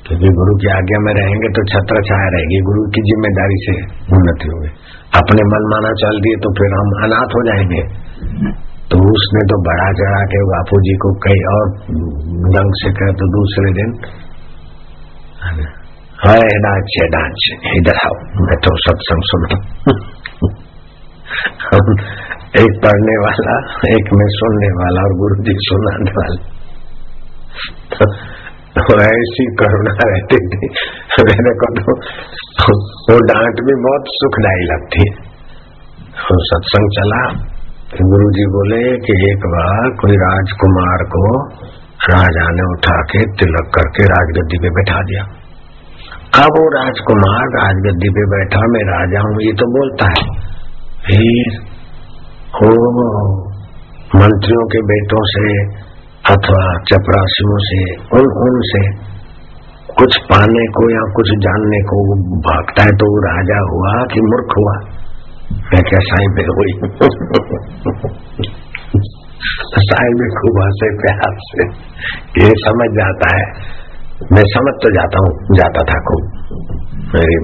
[0.06, 3.76] क्योंकि गुरु की आज्ञा में रहेंगे तो छत्र छाया रहेगी, गुरु की ज़िम्मेदारी से
[4.18, 4.70] उन्नति होगी।
[5.20, 7.82] अपने मन माना चल दिए तो फिर हम अनाथ हो जाएँगे।
[8.92, 11.66] तो उसने तो बड़ा चढ़ा के बापू जी को कई और
[12.54, 13.90] ढंग से कह तो दूसरे दिन
[16.22, 18.16] है डांच डांच, इधर आओ,
[18.46, 19.58] मैं तो सत्संग सुना
[22.48, 23.56] एक पढ़ने वाला,
[23.92, 26.40] एक में सुनने वाला और गुरु जी सुनाने वाला।
[28.78, 30.68] तो ऐसी करुणा रहती थी।
[31.24, 31.96] मेरे को तो
[33.10, 35.14] वो डांट भी बहुत सुखदायी लगती है।
[36.20, 37.22] तो सत्संग चला।
[38.02, 41.24] गुरु जी बोले कि एक बार कोई राजकुमार को
[42.10, 45.24] राजा ने उठा के तिलक करके राजगद्दी पे बैठा दिया।
[46.44, 50.26] अब वो राजकुमार राजगद्दी पे बैठा, मैं राजा हूँ, ये तो बोलता है।
[51.08, 51.77] फिर
[52.58, 52.70] हो
[54.16, 55.64] मंत्रियों के बेटों से
[56.34, 59.08] अथवा चपरासियों से, उन, उनसे
[59.94, 64.74] कुछ पाने को या कुछ जानने को भागता है तो राजा हुआ कि मूर्ख हुआ?
[65.52, 66.72] मैं क्या साई में हुई?
[69.64, 71.64] साई में खूब हंसे प्यार से।
[72.44, 73.78] ये समझ जाता है।
[74.32, 76.24] मैं समझ तो जाता हूँ, जाता था खूब।
[77.16, 77.38] मेरी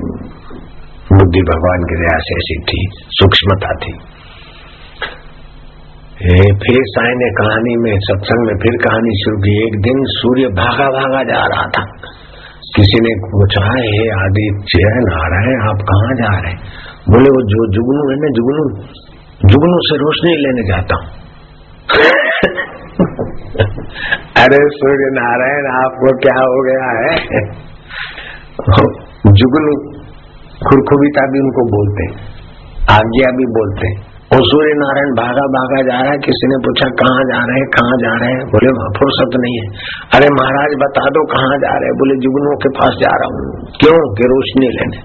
[1.18, 4.13] बुद्धि भगवान की दया से ऐसी थी, सूक्ष्मता थी।
[6.32, 10.86] फिर साई ने कहानी में, सत्संग में फिर कहानी शुरू की। एक दिन सूर्य भागा
[10.86, 11.86] भागा जा रहा था।
[12.76, 16.54] किसी ने पूछा, हे आदित्य नारायण आप कहाँ जा रहे
[17.10, 18.86] बोले, वो जो जुगनू है ना जुगनू
[19.50, 21.06] जुगनू से रोशनी लेने जाता हूँ।
[24.46, 27.16] अरे सूर्य नारायण, आपको क्या हो गया है?
[29.34, 30.00] जुगनू
[30.70, 32.06] खुरखुबीता भी उनको बोलते
[32.94, 36.90] आज्ञा भी बोलते हैं। और सूर्य नारायण भागा भागा जा रहा है, किसी ने पूछा,
[36.90, 38.46] कहाँ जा रहे हैं, कहाँ जा रहे हैं?
[38.46, 38.70] बोले
[39.00, 39.66] फुर्सत नहीं है।
[40.16, 41.94] अरे महाराज, बता दो, कहाँ जा रहे हैं?
[41.94, 44.14] बोले जुगनों के पास जा रहा हूँ। क्यों?
[44.14, 44.98] कि रोशनी लेने।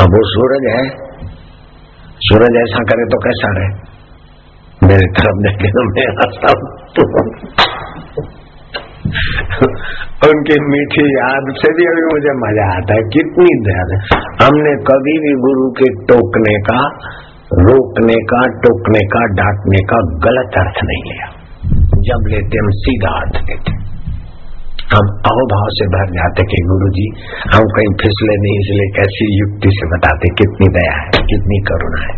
[0.00, 1.10] अब वो सूरज है।
[2.20, 3.90] सूरज ऐसा करे तो कैसा रहे?
[4.88, 7.50] मेरे तरफ़ देखे तो मैं
[10.28, 13.94] उनकी मीठी याद से भी अभी मुझे मज़ा आता है, कितनी देर
[14.42, 16.78] हमने कभी भी गुरु के टोकने का
[17.50, 21.28] रोकने का, टोकने का, डांटने का गलत अर्थ नहीं लिया।
[22.00, 23.72] जब लेते हम सीधा अर्थ लेते
[24.94, 27.04] हम अहोभाव से भर जाते कि गुरु जी
[27.54, 32.14] हम कहीं फिसले नहीं, इसलिए कैसी युक्ति से बताते, कितनी दया है, कितनी करुणा है।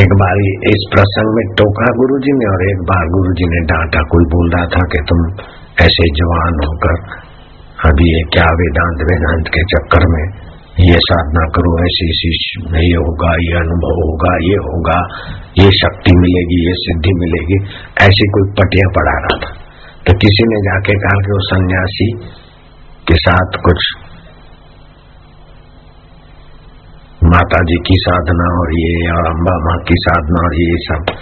[0.00, 3.60] एक बार इस प्रसंग में टोका गुरु जी ने और एक बार गुरु जी ने
[3.66, 5.18] डांटा, कोई बोल रहा था कि तुम
[5.84, 7.27] ऐसे जवान होकर
[7.86, 10.22] अभी ये क्या वेदांत वेदांत के चक्कर में
[10.78, 12.30] ये साधना करो, ऐसी ऐसी
[12.78, 14.96] ये होगा, ये अनुभव होगा, ये होगा,
[15.58, 17.58] ये शक्ति मिलेगी, ये सिद्धि मिलेगी,
[18.04, 19.50] ऐसी कोई पटिया पढ़ा रहा था।
[20.06, 22.08] तो किसी ने जाके कहा कि वो सन्यासी
[23.08, 23.86] के साथ कुछ
[27.24, 31.14] माता जी की साधना और ये और अम्बा माँ की साधना और ये सब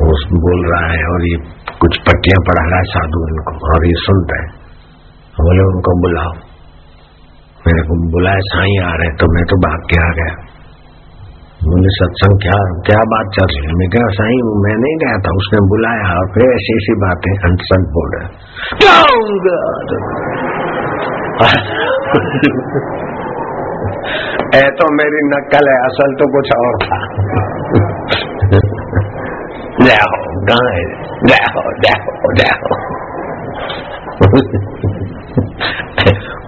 [0.00, 0.14] वो
[0.46, 1.36] बोल रहा है और ये
[1.80, 4.59] कुछ पट्टियाँ पढ़ा रहा है साधु इनको और ये सुनता है।
[5.38, 6.32] बोले, उनको बुलाओ।
[7.66, 10.50] मेरे को बुलाए, साई आ रहे तो मैं तो भाग के आ गया।
[11.64, 13.72] बोले, सत्संग, क्या क्या बात चल रही है?
[13.72, 17.92] मैं क्या साई, मैं नहीं गया था, उसने बुलाया और फिर ऐसी ऐसी बातें हंसंत
[17.96, 18.24] बोल रहे
[24.58, 27.00] ए तो मेरी नकल है, असल तो कुछ और था।
[29.88, 30.84] जाओ, गाय,
[31.24, 32.74] जाओ जाओ जाओ।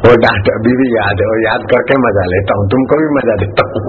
[0.05, 3.37] वो डांट अभी भी याद है और याद करके मज़ा लेता हूँ, तुमको भी मज़ा
[3.43, 3.83] देता हूँ।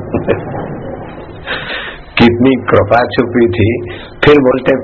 [2.18, 3.70] कितनी कृपा छुपी थी।
[4.26, 4.76] फिर बोलते,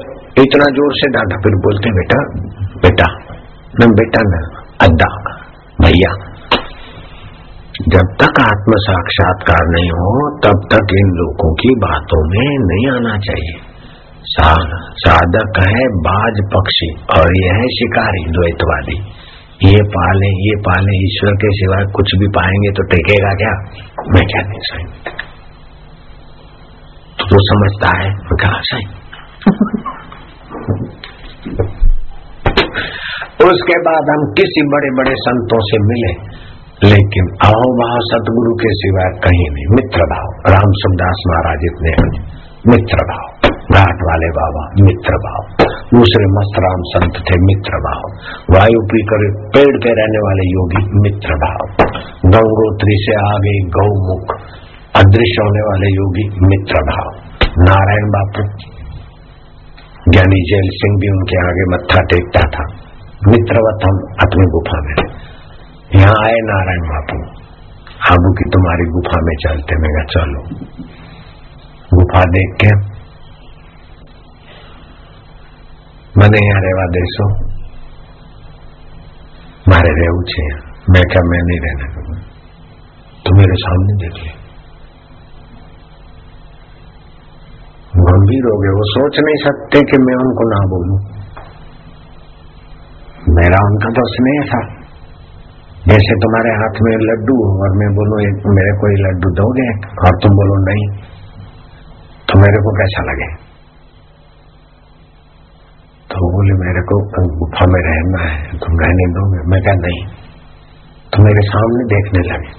[0.42, 2.24] इतना ज़ोर से डांटा, फिर बोलते, बेटा
[2.88, 3.10] बेटा
[3.82, 4.42] न बेटा न
[4.82, 5.10] अद्दा
[5.82, 6.12] भैया।
[7.88, 10.14] जब तक आत्म साक्षात्कार नहीं हो,
[10.46, 13.58] तब तक इन लोगों की बातों में नहीं आना चाहिए।
[15.04, 18.98] साधक है बाज पक्षी और यह है शिकारी, द्वैतवादी।
[19.60, 23.54] ये पाले ये पाले, ईश्वर के सिवाय कुछ भी पाएँगे तो टेकेगा क्या?
[24.14, 25.12] मैं क्या नहीं सकता
[27.32, 28.08] वो समझता है
[28.44, 28.86] कहा सही
[33.50, 36.10] उसके बाद हम किसी बड़े बड़े संतों से मिले,
[36.86, 41.94] लेकिन अहोभाव सतगुरु के सिवाय कहीं नहीं। मित्र भाव राम सुखदास महाराज इतने
[42.68, 45.59] मित्र भाव, घाट वाले बाबा, मित्र भाव।
[45.94, 48.02] दूसरे मस्तराम संत थे मित्र भाव
[48.56, 51.86] वायु पीकर पेड़ पे रहने वाले योगी मित्र भाव
[52.26, 54.36] गंगोत्री से आगे गौमुख
[54.96, 57.10] अदृश्य होने वाले योगी मित्र भाव
[57.64, 58.44] नारायण बापू
[60.10, 62.64] ज्ञानी जैल सिंह भी उनके आगे मत्था टेकता था।
[63.28, 65.10] मित्रवत हम अपनी गुफा में।
[65.96, 67.18] यहाँ आए नारायण बापू।
[68.12, 70.42] आबू की तुम्हारी गुफा में चलते। मैं चलो।
[71.94, 72.89] गुफा देख के
[76.15, 77.27] મને यहाँ રહેવા દેશો
[79.67, 80.45] મારે રહેવું છે
[80.87, 82.17] मैं क्या मैं नहीं रहना
[83.25, 84.33] तो मेरे सामने देख ले
[88.05, 90.99] गंभीर हो गए वो सोच नहीं सकते कि मैं उनको ना बोलूं
[93.35, 94.61] मेरा उनका तो स्नेह था
[95.87, 99.69] जैसे तुम्हारे हाथ में लड्डू और मैं बोलूं एक मेरे को ये लड्डू दोगे
[100.03, 100.87] और तुम बोलो नहीं
[102.29, 103.31] तो मेरे को कैसा लगे
[106.20, 106.96] तो बोले, मेरे को
[107.42, 109.44] गुफा में रहना है, तुम रहने दोगे?
[109.52, 110.00] मैं क्या नहीं।
[111.14, 112.58] तो मेरे सामने देखने लगे।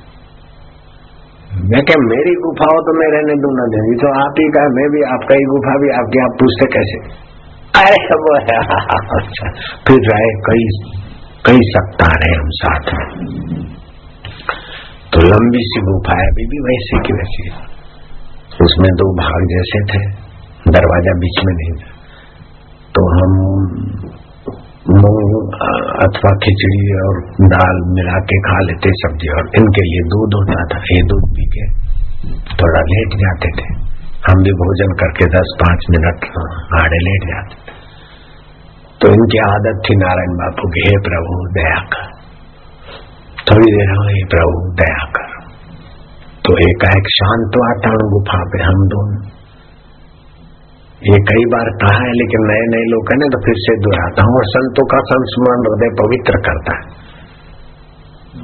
[1.71, 4.63] मैं क्या मेरी गुफा हो तो मैं रहने दू ना देंगी तो आप ही का
[4.75, 7.01] मैं भी आपका ही गुफा, भी आपके आप पूछते कैसे?
[7.75, 8.57] अरे, वो है
[9.19, 9.51] अच्छा।
[9.87, 10.65] फिर रहे कई
[11.47, 13.07] कई सप्ताह रहे हम साथ में।
[15.13, 17.45] तो लंबी सी गुफा है, अभी भी वैसे की वैसी
[18.65, 20.01] उसमें दो भाग जैसे थे,
[20.71, 21.90] दरवाज़ा बीच में नहीं था।
[22.95, 23.35] तो हम
[24.91, 25.35] मूंग,
[26.05, 27.19] अथवा खिचड़ी और
[27.51, 31.45] दाल मिला के खा लेते सब्ज़ी, और इनके लिए दूध होता था, ये दूध पी
[31.47, 31.67] के
[32.55, 33.67] थोड़ा लेट जाते थे।
[34.29, 36.25] हम भी भोजन करके दस पाँच मिनट
[36.75, 37.79] आड़े लेट जाते थे।
[39.01, 42.09] तो इनकी आदत थी नारायण बापू की, हे प्रभु, दया कर।
[43.51, 45.31] थोड़ी देर हो हे प्रभु, दया कर।
[46.45, 49.40] तो एकाएक शांत वातावरण गुफा पे हम दोनों
[51.01, 54.25] ये कई बार कहा है, लेकिन नए नए लोग है ना तो फिर से दोहराता
[54.25, 56.83] हूँ और संतों का संस्मरण हृदय पवित्र करता है।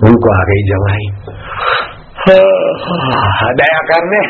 [0.07, 1.05] उनको आ गई जवाई।
[3.61, 4.21] दया करने।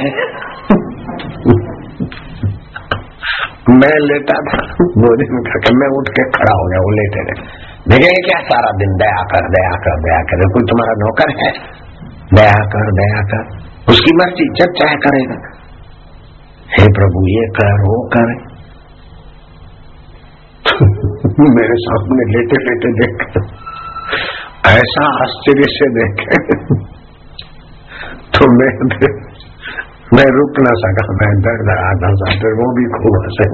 [3.77, 4.59] मैं लेटा था
[4.97, 7.47] भोजन करके मैं उठ के खड़ा हो गया, वो लेटे रहे
[7.91, 11.51] देखेंगे क्या सारा दिन दया कर दया कर दया कर। कोई तुम्हारा नौकर है?
[12.35, 13.43] दया कर दया कर।
[13.93, 15.39] उसकी मर्ज़ी, जब चाहे करेगा।
[16.81, 18.57] हे प्रभु, ये कर, वो कर।
[21.51, 23.45] मेरे सामने लेटे लेटे देख।
[24.67, 26.55] ऐसा आश्चर्य से देखे।
[28.07, 28.87] तो मैं
[30.15, 33.47] मैं रुक ना सका, मैं दर्द आधा सा फिर वो भी खूब हंसे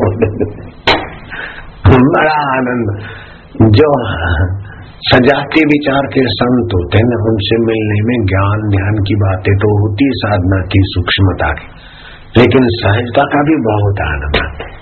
[1.96, 3.00] बड़ा आनंद।
[3.62, 4.16] जो
[4.98, 10.04] सजाते विचार के संत होते हैं उनसे मिलने में ज्ञान, ध्यान की बातें तो होती,
[10.14, 11.91] साधना की, सूक्ष्मता की।
[12.38, 14.81] लेकिन सहजता का भी बहुत आनंद आता है।